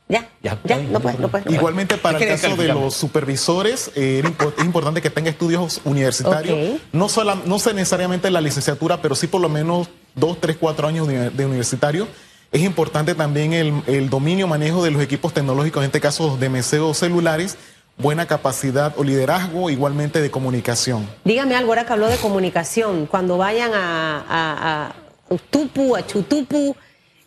Ya. 0.09 0.29
Ya, 0.41 0.57
Ya, 0.63 0.77
no 0.77 1.01
puedes, 1.01 1.19
no 1.19 1.27
puedes. 1.27 1.51
Igualmente 1.51 1.97
para 1.97 2.17
el 2.17 2.27
caso 2.29 2.55
de 2.55 2.69
los 2.69 2.93
supervisores, 2.93 3.91
eh, 3.95 4.23
es 4.57 4.63
importante 4.63 5.01
que 5.01 5.09
tenga 5.09 5.29
estudios 5.29 5.81
universitarios, 5.83 6.79
no, 6.93 7.09
sola- 7.09 7.37
no 7.45 7.59
sé 7.59 7.73
necesariamente 7.73 8.31
la 8.31 8.39
licenciatura, 8.39 9.01
pero 9.01 9.15
sí 9.15 9.27
por 9.27 9.41
lo 9.41 9.49
menos 9.49 9.89
dos, 10.17 10.41
tres, 10.41 10.57
cuatro 10.59 10.87
años 10.87 11.07
de, 11.07 11.29
de 11.29 11.45
universitario. 11.45 12.07
Es 12.51 12.61
importante 12.61 13.15
también 13.15 13.53
el, 13.53 13.73
el 13.87 14.09
dominio, 14.09 14.47
manejo 14.47 14.83
de 14.83 14.91
los 14.91 15.01
equipos 15.01 15.33
tecnológicos, 15.33 15.81
en 15.81 15.85
este 15.87 16.01
caso 16.01 16.37
de 16.37 16.49
meseo 16.49 16.93
celulares, 16.93 17.57
buena 17.97 18.27
capacidad 18.27 18.93
o 18.97 19.03
liderazgo, 19.03 19.69
igualmente 19.69 20.21
de 20.21 20.29
comunicación. 20.31 21.07
Dígame 21.23 21.55
algo, 21.55 21.71
ahora 21.71 21.85
que 21.85 21.93
habló 21.93 22.07
de 22.07 22.17
comunicación, 22.17 23.05
cuando 23.05 23.37
vayan 23.37 23.71
a, 23.73 24.19
a, 24.27 24.85
a 24.87 24.95
Utupu, 25.29 25.95
a 25.95 26.05
Chutupu, 26.05 26.75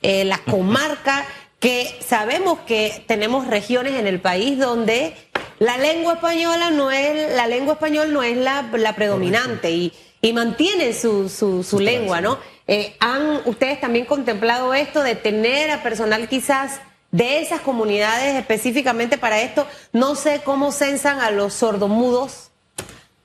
eh, 0.02 0.24
las 0.24 0.40
comarcas, 0.50 1.24
que 1.58 1.98
sabemos 2.06 2.60
que 2.60 3.04
tenemos 3.06 3.46
regiones 3.46 3.94
en 3.94 4.06
el 4.06 4.20
país 4.20 4.58
donde 4.58 5.14
la 5.58 5.76
lengua 5.76 6.14
española 6.14 6.70
no 6.70 6.90
es, 6.90 7.36
la 7.36 7.46
lengua 7.46 7.74
español 7.74 8.14
no 8.14 8.22
es 8.22 8.38
la, 8.38 8.62
la 8.72 8.96
predominante 8.96 9.70
y, 9.70 9.92
y 10.22 10.32
mantienen 10.32 10.94
su, 10.94 11.28
su, 11.28 11.62
su 11.62 11.78
lengua, 11.78 12.22
¿no? 12.22 12.38
Eh, 12.72 12.94
¿Han 13.00 13.40
ustedes 13.46 13.80
también 13.80 14.04
contemplado 14.04 14.72
esto 14.74 15.02
de 15.02 15.16
tener 15.16 15.72
a 15.72 15.82
personal 15.82 16.28
quizás 16.28 16.80
de 17.10 17.42
esas 17.42 17.62
comunidades 17.62 18.36
específicamente 18.36 19.18
para 19.18 19.40
esto? 19.40 19.66
No 19.92 20.14
sé 20.14 20.42
cómo 20.44 20.70
censan 20.70 21.18
a 21.18 21.32
los 21.32 21.52
sordomudos. 21.52 22.52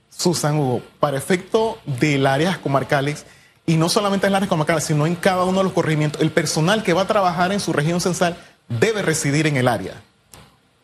Susan 0.09 0.57
Hugo, 0.57 0.81
para 0.99 1.19
efecto 1.19 1.77
del 1.85 2.25
áreas 2.25 2.57
comarcales, 2.57 3.27
y 3.67 3.77
no 3.77 3.87
solamente 3.87 4.25
en 4.25 4.33
las 4.33 4.39
áreas 4.39 4.49
comarcales, 4.49 4.83
sino 4.83 5.05
en 5.05 5.13
cada 5.13 5.43
uno 5.43 5.59
de 5.59 5.65
los 5.65 5.73
corregimientos, 5.73 6.23
el 6.23 6.31
personal 6.31 6.81
que 6.81 6.93
va 6.93 7.03
a 7.03 7.07
trabajar 7.07 7.51
en 7.51 7.59
su 7.59 7.71
región 7.71 8.01
censal 8.01 8.37
debe 8.67 9.03
residir 9.03 9.45
en 9.45 9.57
el 9.57 9.67
área. 9.67 10.01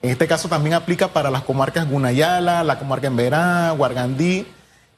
En 0.03 0.11
este 0.11 0.27
caso 0.27 0.49
también 0.49 0.75
aplica 0.75 1.07
para 1.07 1.31
las 1.31 1.41
comarcas 1.41 1.89
Gunayala, 1.89 2.63
la 2.63 2.77
comarca 2.77 3.07
Emberá, 3.07 3.71
Guargandí. 3.71 4.45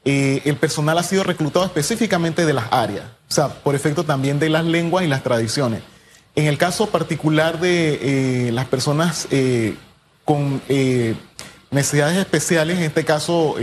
Eh, 0.04 0.42
el 0.44 0.56
personal 0.56 0.98
ha 0.98 1.02
sido 1.02 1.22
reclutado 1.24 1.64
específicamente 1.64 2.44
de 2.44 2.52
las 2.52 2.66
áreas, 2.70 3.04
o 3.28 3.32
sea, 3.32 3.48
por 3.48 3.74
efecto 3.74 4.04
también 4.04 4.38
de 4.38 4.50
las 4.50 4.64
lenguas 4.64 5.04
y 5.04 5.08
las 5.08 5.22
tradiciones. 5.22 5.80
En 6.36 6.46
el 6.46 6.58
caso 6.58 6.86
particular 6.88 7.58
de 7.60 8.48
eh, 8.48 8.52
las 8.52 8.66
personas 8.66 9.26
eh, 9.30 9.76
con 10.24 10.60
necesidades 11.70 12.18
especiales, 12.18 12.78
en 12.78 12.84
este 12.84 13.04
caso, 13.04 13.56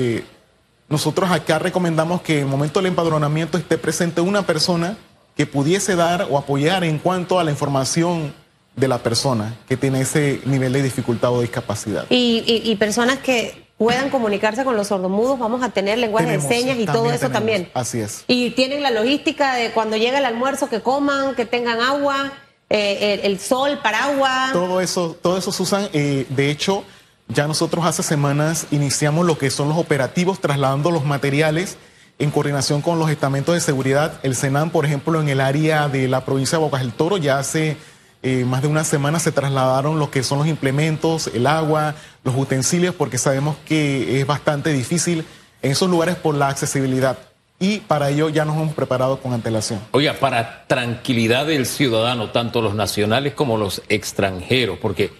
nosotros 0.89 1.29
acá 1.31 1.59
recomendamos 1.59 2.21
que 2.21 2.37
en 2.37 2.43
el 2.45 2.45
momento 2.49 2.79
del 2.79 2.87
empadronamiento 2.87 3.57
esté 3.57 3.77
presente 3.77 4.21
una 4.21 4.45
persona 4.45 4.97
que 5.35 5.45
pudiese 5.45 5.95
dar 5.95 6.27
o 6.29 6.37
apoyar 6.37 6.83
en 6.83 6.97
cuanto 6.99 7.39
a 7.39 7.43
la 7.43 7.51
información 7.51 8.33
de 8.75 8.87
la 8.87 8.97
persona 8.99 9.55
que 9.67 9.77
tiene 9.77 10.01
ese 10.01 10.41
nivel 10.45 10.73
de 10.73 10.81
dificultad 10.83 11.31
o 11.31 11.41
discapacidad. 11.41 12.05
Y- 12.09 12.61
y 12.65 12.75
personas 12.75 13.19
que 13.19 13.70
puedan 13.81 14.11
comunicarse 14.11 14.63
con 14.63 14.77
los 14.77 14.89
sordomudos, 14.89 15.39
vamos 15.39 15.63
a 15.63 15.69
tener 15.69 15.97
lenguaje 15.97 16.27
Tenemos, 16.27 16.47
de 16.47 16.55
señas 16.55 16.77
y 16.77 16.85
todo 16.85 17.07
eso 17.07 17.17
tenemos, 17.17 17.33
también. 17.33 17.71
así 17.73 17.99
es. 17.99 18.23
Y 18.27 18.51
tienen 18.51 18.83
la 18.83 18.91
logística 18.91 19.55
de 19.55 19.71
cuando 19.71 19.97
llega 19.97 20.19
el 20.19 20.25
almuerzo 20.25 20.69
que 20.69 20.81
coman, 20.81 21.33
que 21.33 21.47
tengan 21.47 21.81
agua, 21.81 22.31
eh, 22.69 23.19
el, 23.23 23.31
el 23.31 23.39
sol, 23.39 23.79
paraguas. 23.81 24.53
Todo 24.53 24.81
eso, 24.81 25.17
todo 25.19 25.35
eso, 25.35 25.51
Susan, 25.51 25.89
eh, 25.93 26.27
de 26.29 26.51
hecho, 26.51 26.83
ya 27.27 27.47
nosotros 27.47 27.83
hace 27.83 28.03
semanas 28.03 28.67
iniciamos 28.69 29.25
lo 29.25 29.39
que 29.39 29.49
son 29.49 29.67
los 29.67 29.79
operativos 29.79 30.39
trasladando 30.39 30.91
los 30.91 31.03
materiales 31.03 31.79
en 32.19 32.29
coordinación 32.29 32.83
con 32.83 32.99
los 32.99 33.09
estamentos 33.09 33.55
de 33.55 33.61
seguridad. 33.61 34.19
El 34.21 34.35
Senan, 34.35 34.69
por 34.69 34.85
ejemplo, 34.85 35.19
en 35.19 35.27
el 35.27 35.41
área 35.41 35.89
de 35.89 36.07
la 36.07 36.23
provincia 36.23 36.59
de 36.59 36.63
Bocas 36.63 36.81
del 36.81 36.93
Toro, 36.93 37.17
ya 37.17 37.39
hace 37.39 37.77
eh, 38.23 38.45
más 38.45 38.61
de 38.61 38.67
una 38.67 38.83
semana 38.83 39.19
se 39.19 39.31
trasladaron 39.31 39.97
lo 39.97 40.11
que 40.11 40.21
son 40.21 40.37
los 40.37 40.47
implementos, 40.47 41.31
el 41.33 41.47
agua, 41.47 41.95
los 42.23 42.35
utensilios, 42.35 42.93
porque 42.93 43.17
sabemos 43.17 43.55
que 43.65 44.19
es 44.19 44.27
bastante 44.27 44.71
difícil 44.71 45.25
en 45.63 45.71
esos 45.71 45.89
lugares 45.89 46.15
por 46.15 46.35
la 46.35 46.49
accesibilidad. 46.49 47.17
Y 47.59 47.79
para 47.79 48.09
ello 48.09 48.29
ya 48.29 48.45
nos 48.45 48.55
hemos 48.57 48.73
preparado 48.73 49.19
con 49.19 49.33
antelación. 49.33 49.79
Oiga, 49.91 50.13
para 50.19 50.65
tranquilidad 50.67 51.47
del 51.47 51.65
ciudadano, 51.65 52.29
tanto 52.29 52.61
los 52.61 52.75
nacionales 52.75 53.33
como 53.33 53.57
los 53.57 53.81
extranjeros, 53.89 54.77
porque, 54.79 55.11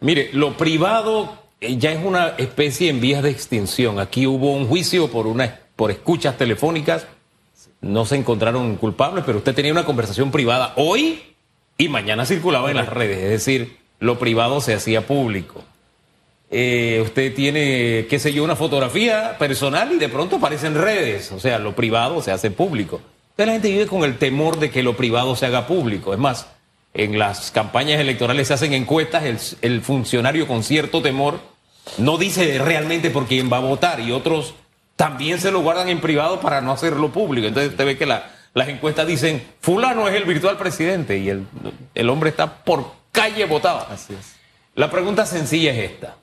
mire, 0.00 0.30
lo 0.32 0.56
privado 0.56 1.38
eh, 1.60 1.76
ya 1.76 1.92
es 1.92 2.04
una 2.04 2.28
especie 2.38 2.88
en 2.90 3.00
vías 3.00 3.22
de 3.22 3.30
extinción. 3.30 4.00
Aquí 4.00 4.26
hubo 4.26 4.52
un 4.52 4.66
juicio 4.66 5.10
por, 5.10 5.28
una, 5.28 5.60
por 5.76 5.92
escuchas 5.92 6.36
telefónicas, 6.36 7.06
no 7.80 8.04
se 8.04 8.16
encontraron 8.16 8.76
culpables, 8.76 9.24
pero 9.24 9.38
usted 9.38 9.54
tenía 9.54 9.72
una 9.72 9.84
conversación 9.84 10.30
privada 10.30 10.72
hoy 10.76 11.31
y 11.84 11.88
mañana 11.88 12.24
circulaba 12.26 12.70
en 12.70 12.76
las 12.76 12.88
redes, 12.88 13.18
es 13.18 13.30
decir, 13.30 13.76
lo 13.98 14.18
privado 14.18 14.60
se 14.60 14.74
hacía 14.74 15.06
público. 15.06 15.64
Eh, 16.50 17.00
usted 17.02 17.34
tiene, 17.34 18.06
qué 18.10 18.18
sé 18.18 18.32
yo, 18.32 18.44
una 18.44 18.56
fotografía 18.56 19.36
personal 19.38 19.92
y 19.92 19.96
de 19.98 20.08
pronto 20.08 20.36
aparece 20.36 20.66
en 20.66 20.74
redes. 20.74 21.32
O 21.32 21.40
sea, 21.40 21.58
lo 21.58 21.74
privado 21.74 22.20
se 22.22 22.30
hace 22.30 22.50
público. 22.50 23.00
Entonces 23.30 23.46
la 23.46 23.52
gente 23.54 23.70
vive 23.70 23.86
con 23.86 24.04
el 24.04 24.18
temor 24.18 24.58
de 24.58 24.70
que 24.70 24.82
lo 24.82 24.94
privado 24.96 25.34
se 25.34 25.46
haga 25.46 25.66
público. 25.66 26.12
Es 26.12 26.18
más, 26.18 26.46
en 26.92 27.18
las 27.18 27.50
campañas 27.50 28.00
electorales 28.00 28.48
se 28.48 28.54
hacen 28.54 28.74
encuestas, 28.74 29.24
el, 29.24 29.38
el 29.62 29.80
funcionario 29.80 30.46
con 30.46 30.62
cierto 30.62 31.00
temor 31.00 31.40
no 31.96 32.18
dice 32.18 32.58
realmente 32.58 33.08
por 33.10 33.26
quién 33.26 33.50
va 33.50 33.56
a 33.56 33.60
votar 33.60 34.00
y 34.00 34.12
otros 34.12 34.54
también 34.96 35.40
se 35.40 35.50
lo 35.50 35.60
guardan 35.62 35.88
en 35.88 36.00
privado 36.00 36.38
para 36.40 36.60
no 36.60 36.70
hacerlo 36.72 37.10
público. 37.10 37.48
Entonces 37.48 37.72
usted 37.72 37.86
ve 37.86 37.96
que 37.96 38.04
la- 38.06 38.30
las 38.54 38.68
encuestas 38.68 39.06
dicen, 39.06 39.42
fulano 39.60 40.08
es 40.08 40.14
el 40.14 40.24
virtual 40.24 40.58
presidente 40.58 41.18
y 41.18 41.30
el, 41.30 41.46
el 41.94 42.10
hombre 42.10 42.30
está 42.30 42.64
por 42.64 42.92
calle 43.10 43.46
votado. 43.46 43.86
Así 43.90 44.14
es. 44.14 44.36
La 44.74 44.90
pregunta 44.90 45.26
sencilla 45.26 45.72
es 45.72 45.90
esta. 45.90 46.16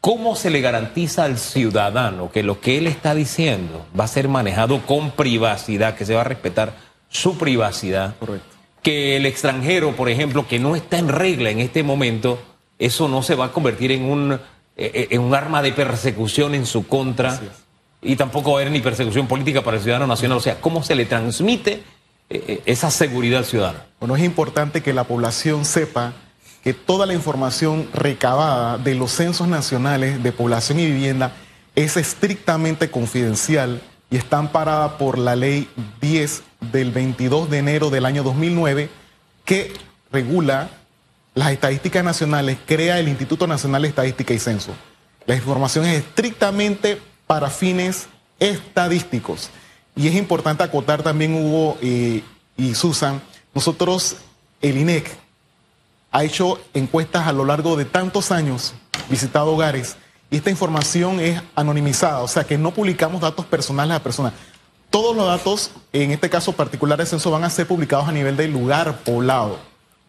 ¿Cómo 0.00 0.34
se 0.34 0.50
le 0.50 0.60
garantiza 0.60 1.24
al 1.24 1.38
ciudadano 1.38 2.30
que 2.32 2.42
lo 2.42 2.60
que 2.60 2.78
él 2.78 2.86
está 2.86 3.14
diciendo 3.14 3.86
va 3.98 4.04
a 4.04 4.08
ser 4.08 4.28
manejado 4.28 4.80
con 4.84 5.12
privacidad, 5.12 5.94
que 5.94 6.04
se 6.04 6.14
va 6.14 6.22
a 6.22 6.24
respetar 6.24 6.74
su 7.08 7.38
privacidad? 7.38 8.16
Correcto. 8.18 8.46
Que 8.82 9.16
el 9.16 9.26
extranjero, 9.26 9.94
por 9.94 10.08
ejemplo, 10.08 10.48
que 10.48 10.58
no 10.58 10.74
está 10.74 10.98
en 10.98 11.08
regla 11.08 11.50
en 11.50 11.60
este 11.60 11.84
momento, 11.84 12.42
eso 12.78 13.06
no 13.06 13.22
se 13.22 13.36
va 13.36 13.46
a 13.46 13.52
convertir 13.52 13.92
en 13.92 14.04
un, 14.04 14.40
eh, 14.76 15.06
en 15.10 15.20
un 15.20 15.34
arma 15.36 15.62
de 15.62 15.72
persecución 15.72 16.56
en 16.56 16.66
su 16.66 16.88
contra 16.88 17.34
Así 17.34 17.46
es. 17.46 17.61
Y 18.02 18.16
tampoco 18.16 18.52
va 18.52 18.58
a 18.58 18.60
haber 18.62 18.72
ni 18.72 18.80
persecución 18.80 19.28
política 19.28 19.62
para 19.62 19.76
el 19.76 19.82
ciudadano 19.82 20.08
nacional. 20.08 20.38
O 20.38 20.40
sea, 20.40 20.60
¿cómo 20.60 20.82
se 20.82 20.96
le 20.96 21.06
transmite 21.06 21.84
eh, 22.28 22.44
eh, 22.48 22.62
esa 22.66 22.90
seguridad 22.90 23.38
al 23.38 23.44
ciudadano? 23.44 23.78
Bueno, 24.00 24.16
es 24.16 24.24
importante 24.24 24.82
que 24.82 24.92
la 24.92 25.04
población 25.04 25.64
sepa 25.64 26.12
que 26.64 26.74
toda 26.74 27.06
la 27.06 27.14
información 27.14 27.88
recabada 27.94 28.78
de 28.78 28.96
los 28.96 29.12
censos 29.12 29.48
nacionales 29.48 30.22
de 30.22 30.32
población 30.32 30.80
y 30.80 30.86
vivienda 30.86 31.32
es 31.74 31.96
estrictamente 31.96 32.90
confidencial 32.90 33.80
y 34.10 34.16
está 34.16 34.38
amparada 34.38 34.98
por 34.98 35.16
la 35.16 35.36
ley 35.36 35.68
10 36.00 36.42
del 36.72 36.90
22 36.90 37.50
de 37.50 37.58
enero 37.58 37.90
del 37.90 38.04
año 38.04 38.22
2009 38.22 38.90
que 39.44 39.72
regula 40.12 40.70
las 41.34 41.50
estadísticas 41.50 42.04
nacionales, 42.04 42.58
crea 42.66 43.00
el 43.00 43.08
Instituto 43.08 43.46
Nacional 43.46 43.82
de 43.82 43.88
Estadística 43.88 44.34
y 44.34 44.38
Censo. 44.38 44.72
La 45.26 45.34
información 45.34 45.86
es 45.86 45.98
estrictamente 45.98 46.98
para 47.32 47.48
fines 47.48 48.08
estadísticos. 48.38 49.48
Y 49.96 50.06
es 50.06 50.14
importante 50.16 50.64
acotar 50.64 51.02
también, 51.02 51.34
Hugo 51.34 51.78
eh, 51.80 52.22
y 52.58 52.74
Susan, 52.74 53.22
nosotros, 53.54 54.16
el 54.60 54.76
INEC, 54.76 55.10
ha 56.10 56.24
hecho 56.24 56.60
encuestas 56.74 57.26
a 57.26 57.32
lo 57.32 57.46
largo 57.46 57.74
de 57.74 57.86
tantos 57.86 58.32
años, 58.32 58.74
visitado 59.08 59.54
hogares, 59.54 59.96
y 60.30 60.36
esta 60.36 60.50
información 60.50 61.20
es 61.20 61.40
anonimizada, 61.54 62.20
o 62.20 62.28
sea 62.28 62.44
que 62.44 62.58
no 62.58 62.74
publicamos 62.74 63.22
datos 63.22 63.46
personales 63.46 63.92
a 63.92 63.94
la 63.94 64.02
persona. 64.02 64.34
Todos 64.90 65.16
los 65.16 65.26
datos, 65.26 65.70
en 65.94 66.10
este 66.10 66.28
caso 66.28 66.52
particular 66.52 66.98
de 66.98 67.06
censo, 67.06 67.30
van 67.30 67.44
a 67.44 67.48
ser 67.48 67.66
publicados 67.66 68.08
a 68.08 68.12
nivel 68.12 68.36
del 68.36 68.52
lugar 68.52 68.98
poblado. 69.04 69.54
O 69.54 69.58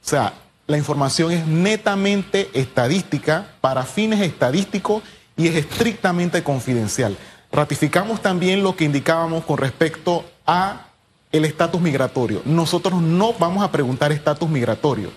sea, 0.10 0.34
la 0.68 0.78
información 0.78 1.32
es 1.32 1.48
netamente 1.48 2.50
estadística, 2.54 3.48
para 3.62 3.84
fines 3.84 4.20
estadísticos 4.20 5.04
y 5.36 5.48
es 5.48 5.56
estrictamente 5.56 6.44
confidencial. 6.44 7.18
Ratificamos 7.52 8.22
también 8.22 8.64
lo 8.64 8.76
que 8.76 8.86
indicábamos 8.86 9.46
con 9.46 9.58
respecto 9.58 10.26
a 10.46 10.88
el 11.32 11.46
estatus 11.46 11.82
migratorio. 11.82 12.42
Nosotros 12.46 13.02
no 13.02 13.34
vamos 13.34 13.64
a 13.64 13.72
preguntar 13.72 14.12
estatus 14.12 14.50
migratorio. 14.50 15.12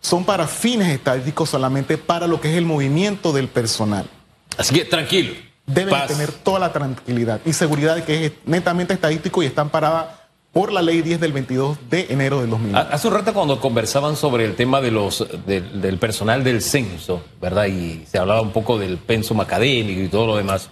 Son 0.00 0.24
para 0.24 0.46
fines 0.46 0.88
estadísticos 0.88 1.50
solamente 1.50 1.98
para 1.98 2.26
lo 2.26 2.40
que 2.40 2.50
es 2.50 2.56
el 2.56 2.64
movimiento 2.64 3.32
del 3.32 3.48
personal. 3.48 4.08
Así 4.56 4.74
que 4.74 4.84
tranquilo. 4.84 5.34
Deben 5.66 5.90
paz. 5.90 6.08
tener 6.08 6.32
toda 6.32 6.58
la 6.58 6.72
tranquilidad 6.72 7.40
y 7.44 7.52
seguridad 7.52 7.94
de 7.94 8.04
que 8.04 8.26
es 8.26 8.32
netamente 8.44 8.92
estadístico 8.92 9.42
y 9.42 9.46
está 9.46 9.60
amparada 9.60 10.19
por 10.52 10.72
la 10.72 10.82
ley 10.82 11.02
10 11.02 11.20
del 11.20 11.32
22 11.32 11.78
de 11.88 12.06
enero 12.10 12.40
del 12.40 12.50
2000. 12.50 12.74
Ha- 12.74 12.80
Hace 12.92 13.08
un 13.08 13.14
rato 13.14 13.32
cuando 13.32 13.60
conversaban 13.60 14.16
sobre 14.16 14.44
el 14.44 14.56
tema 14.56 14.80
de 14.80 14.90
los 14.90 15.26
del, 15.46 15.80
del 15.80 15.98
personal 15.98 16.42
del 16.42 16.60
censo, 16.62 17.22
¿verdad? 17.40 17.66
Y 17.66 18.04
se 18.10 18.18
hablaba 18.18 18.40
un 18.40 18.50
poco 18.50 18.78
del 18.78 18.98
pensum 18.98 19.40
académico 19.40 20.00
y 20.00 20.08
todo 20.08 20.26
lo 20.26 20.36
demás. 20.36 20.68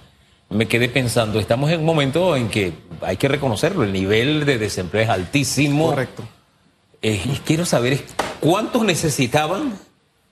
me 0.51 0.67
quedé 0.67 0.89
pensando, 0.89 1.39
estamos 1.39 1.71
en 1.71 1.81
un 1.81 1.87
momento 1.87 2.35
en 2.35 2.49
que 2.49 2.73
hay 3.03 3.17
que 3.19 3.29
reconocerlo, 3.29 3.85
el 3.85 3.93
nivel 3.93 4.47
de 4.47 4.59
desempleo 4.59 5.03
es 5.05 5.09
altísimo. 5.11 5.91
Correcto. 5.91 6.25
Eh, 7.03 7.21
y 7.25 7.37
quiero 7.45 7.65
saber 7.65 8.03
cuántos 8.41 8.83
necesitaban 8.85 9.79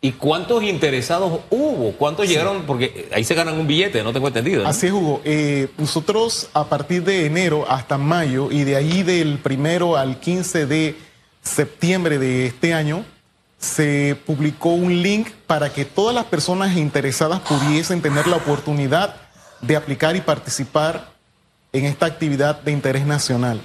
y 0.01 0.13
cuántos 0.13 0.63
interesados 0.63 1.41
hubo, 1.51 1.93
cuántos 1.93 2.29
llegaron, 2.29 2.63
porque 2.63 3.09
ahí 3.13 3.25
se 3.25 3.35
ganan 3.35 3.59
un 3.59 3.67
billete, 3.67 4.03
no 4.03 4.13
tengo 4.13 4.29
entendido. 4.29 4.63
¿no? 4.63 4.69
Así 4.69 4.87
es, 4.87 4.93
Hugo. 4.93 5.21
Eh, 5.25 5.69
nosotros 5.79 6.49
a 6.53 6.65
partir 6.67 7.03
de 7.03 7.27
enero 7.27 7.65
hasta 7.69 7.99
mayo 7.99 8.51
y 8.51 8.65
de 8.65 8.77
ahí 8.77 9.03
del 9.03 9.39
primero 9.39 9.97
al 9.97 10.21
15 10.21 10.67
de 10.67 10.97
septiembre 11.43 12.19
de 12.19 12.47
este 12.47 12.75
año, 12.75 13.05
se 13.59 14.17
publicó 14.27 14.71
un 14.71 15.03
link 15.03 15.29
para 15.47 15.73
que 15.73 15.85
todas 15.85 16.15
las 16.15 16.27
personas 16.27 16.77
interesadas 16.77 17.41
pudiesen 17.41 18.03
tener 18.03 18.27
la 18.27 18.37
oportunidad 18.37 19.17
de 19.63 19.77
aplicar 19.77 20.15
y 20.17 20.21
participar 20.21 21.13
en 21.73 21.87
esta 21.87 22.07
actividad 22.07 22.61
de 22.61 22.73
interés 22.73 23.07
nacional. 23.07 23.61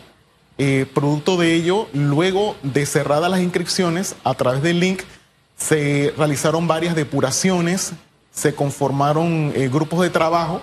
Eh, 0.58 0.86
producto 0.94 1.38
de 1.38 1.54
ello, 1.56 1.88
luego 1.94 2.56
de 2.64 2.86
cerradas 2.86 3.30
las 3.30 3.42
inscripciones, 3.42 4.16
a 4.24 4.34
través 4.34 4.62
del 4.62 4.80
link 4.80 5.02
se 5.62 6.14
realizaron 6.18 6.68
varias 6.68 6.96
depuraciones, 6.96 7.92
se 8.34 8.56
conformaron 8.56 9.52
eh, 9.56 9.70
grupos 9.72 10.02
de 10.02 10.10
trabajo 10.10 10.62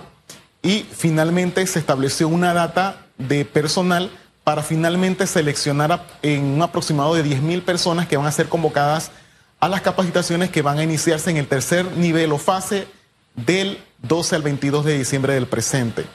y 0.61 0.85
finalmente 0.91 1.65
se 1.67 1.79
estableció 1.79 2.27
una 2.27 2.53
data 2.53 3.05
de 3.17 3.45
personal 3.45 4.09
para 4.43 4.63
finalmente 4.63 5.27
seleccionar 5.27 5.91
a- 5.91 6.05
en 6.21 6.43
un 6.43 6.61
aproximado 6.61 7.13
de 7.13 7.23
10.000 7.23 7.61
personas 7.63 8.07
que 8.07 8.17
van 8.17 8.25
a 8.25 8.31
ser 8.31 8.49
convocadas 8.49 9.11
a 9.59 9.69
las 9.69 9.81
capacitaciones 9.81 10.49
que 10.49 10.61
van 10.61 10.79
a 10.79 10.83
iniciarse 10.83 11.29
en 11.29 11.37
el 11.37 11.47
tercer 11.47 11.85
nivel 11.97 12.31
o 12.31 12.37
fase 12.37 12.87
del 13.35 13.77
12 14.01 14.35
al 14.35 14.41
22 14.41 14.85
de 14.85 14.97
diciembre 14.97 15.33
del 15.33 15.47
presente. 15.47 16.05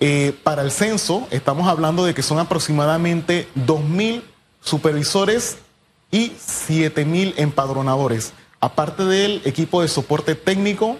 Eh, 0.00 0.36
para 0.42 0.62
el 0.62 0.70
censo, 0.72 1.26
estamos 1.30 1.68
hablando 1.68 2.04
de 2.04 2.12
que 2.12 2.22
son 2.22 2.38
aproximadamente 2.38 3.48
2.000 3.54 4.22
supervisores 4.60 5.56
y 6.12 6.30
7.000 6.30 7.34
empadronadores, 7.38 8.32
aparte 8.60 9.04
del 9.04 9.42
equipo 9.44 9.82
de 9.82 9.88
soporte 9.88 10.36
técnico 10.36 10.98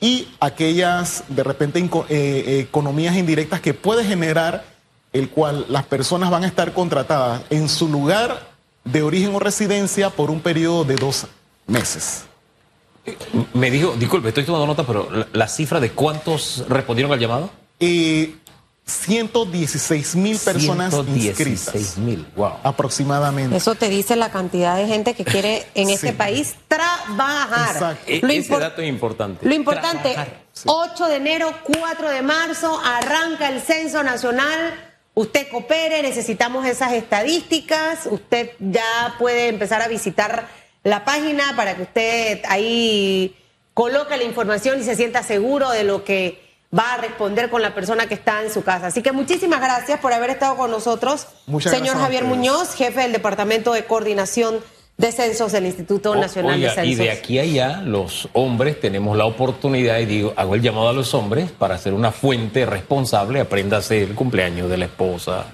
y 0.00 0.28
aquellas, 0.40 1.24
de 1.28 1.42
repente, 1.42 1.80
eh, 1.80 1.90
eh, 2.08 2.60
economías 2.60 3.16
indirectas 3.16 3.60
que 3.60 3.74
puede 3.74 4.04
generar 4.04 4.64
el 5.12 5.28
cual 5.28 5.66
las 5.68 5.84
personas 5.84 6.30
van 6.30 6.44
a 6.44 6.46
estar 6.46 6.72
contratadas 6.72 7.42
en 7.50 7.68
su 7.68 7.88
lugar 7.88 8.48
de 8.84 9.02
origen 9.02 9.34
o 9.34 9.40
residencia 9.40 10.10
por 10.10 10.30
un 10.30 10.40
periodo 10.40 10.84
de 10.84 10.94
dos 10.94 11.26
meses. 11.66 12.24
Me 13.54 13.70
dijo, 13.70 13.94
disculpe, 13.98 14.28
estoy 14.28 14.44
tomando 14.44 14.66
nota, 14.66 14.86
pero 14.86 15.08
la, 15.10 15.26
la 15.32 15.48
cifra 15.48 15.80
de 15.80 15.90
cuántos 15.90 16.64
respondieron 16.68 17.12
al 17.12 17.18
llamado? 17.18 17.50
Eh, 17.80 18.34
116 18.86 20.14
mil 20.14 20.38
personas 20.38 20.94
116 20.94 21.48
inscritas 21.48 21.98
mil, 21.98 22.24
wow. 22.36 22.52
aproximadamente. 22.62 23.56
Eso 23.56 23.74
te 23.74 23.88
dice 23.88 24.14
la 24.14 24.30
cantidad 24.30 24.76
de 24.76 24.86
gente 24.86 25.14
que 25.14 25.24
quiere 25.24 25.66
en 25.74 25.90
este 25.90 26.12
país 26.12 26.54
trabajar. 26.68 27.74
Exacto. 27.74 28.04
E- 28.06 28.20
Lo 28.22 28.28
ese 28.28 28.56
dato 28.58 28.82
es 28.82 28.88
importante. 28.88 29.44
Lo 29.46 29.54
importante, 29.54 30.12
Trabajar. 30.12 30.40
8 30.64 31.06
de 31.08 31.16
enero, 31.16 31.52
4 31.64 32.10
de 32.10 32.22
marzo, 32.22 32.80
arranca 32.84 33.48
el 33.48 33.60
censo 33.60 34.04
nacional. 34.04 34.74
Usted 35.14 35.48
coopere, 35.48 36.02
necesitamos 36.02 36.64
esas 36.64 36.92
estadísticas. 36.92 38.06
Usted 38.08 38.50
ya 38.60 39.16
puede 39.18 39.48
empezar 39.48 39.82
a 39.82 39.88
visitar 39.88 40.46
la 40.84 41.04
página 41.04 41.56
para 41.56 41.74
que 41.74 41.82
usted 41.82 42.40
ahí 42.48 43.34
coloque 43.74 44.16
la 44.16 44.22
información 44.22 44.80
y 44.80 44.84
se 44.84 44.94
sienta 44.94 45.24
seguro 45.24 45.70
de 45.70 45.82
lo 45.82 46.04
que 46.04 46.45
va 46.76 46.94
a 46.94 46.96
responder 46.98 47.48
con 47.50 47.62
la 47.62 47.74
persona 47.74 48.06
que 48.06 48.14
está 48.14 48.42
en 48.42 48.52
su 48.52 48.62
casa. 48.62 48.88
Así 48.88 49.02
que 49.02 49.12
muchísimas 49.12 49.60
gracias 49.60 50.00
por 50.00 50.12
haber 50.12 50.30
estado 50.30 50.56
con 50.56 50.70
nosotros. 50.70 51.26
Muchas 51.46 51.72
Señor 51.72 51.96
Javier. 51.96 52.24
Muñoz, 52.24 52.74
jefe 52.74 53.00
del 53.02 53.12
Departamento 53.12 53.72
de 53.72 53.84
Coordinación 53.84 54.58
de 54.98 55.12
Censos 55.12 55.52
del 55.52 55.66
Instituto 55.66 56.12
O- 56.12 56.16
Nacional 56.16 56.54
oiga, 56.54 56.70
de 56.70 56.74
Censos. 56.74 56.92
y 56.92 56.94
de 56.94 57.10
aquí 57.10 57.38
a 57.38 57.42
allá, 57.42 57.80
los 57.82 58.28
hombres 58.32 58.80
tenemos 58.80 59.16
la 59.16 59.26
oportunidad, 59.26 59.98
y 59.98 60.06
digo, 60.06 60.32
hago 60.36 60.54
el 60.54 60.62
llamado 60.62 60.88
a 60.88 60.92
los 60.94 61.12
hombres 61.14 61.50
para 61.50 61.76
ser 61.76 61.92
una 61.92 62.12
fuente 62.12 62.64
responsable, 62.64 63.40
apréndase 63.40 64.02
el 64.02 64.14
cumpleaños 64.14 64.70
de 64.70 64.78
la 64.78 64.86
esposa, 64.86 65.44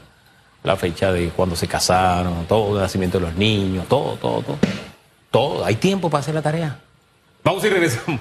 la 0.63 0.77
fecha 0.77 1.11
de 1.11 1.31
cuando 1.31 1.57
se 1.57 1.67
casaron, 1.67 2.47
todo, 2.47 2.77
el 2.77 2.83
nacimiento 2.83 3.19
de 3.19 3.27
los 3.27 3.35
niños, 3.35 3.87
todo, 3.89 4.15
todo, 4.17 4.43
todo. 4.43 4.59
Todo, 5.33 5.65
hay 5.65 5.75
tiempo 5.75 6.09
para 6.09 6.21
hacer 6.21 6.35
la 6.37 6.43
tarea. 6.43 6.79
Vamos 7.43 7.65
y 7.65 7.69
regresamos. 7.69 8.21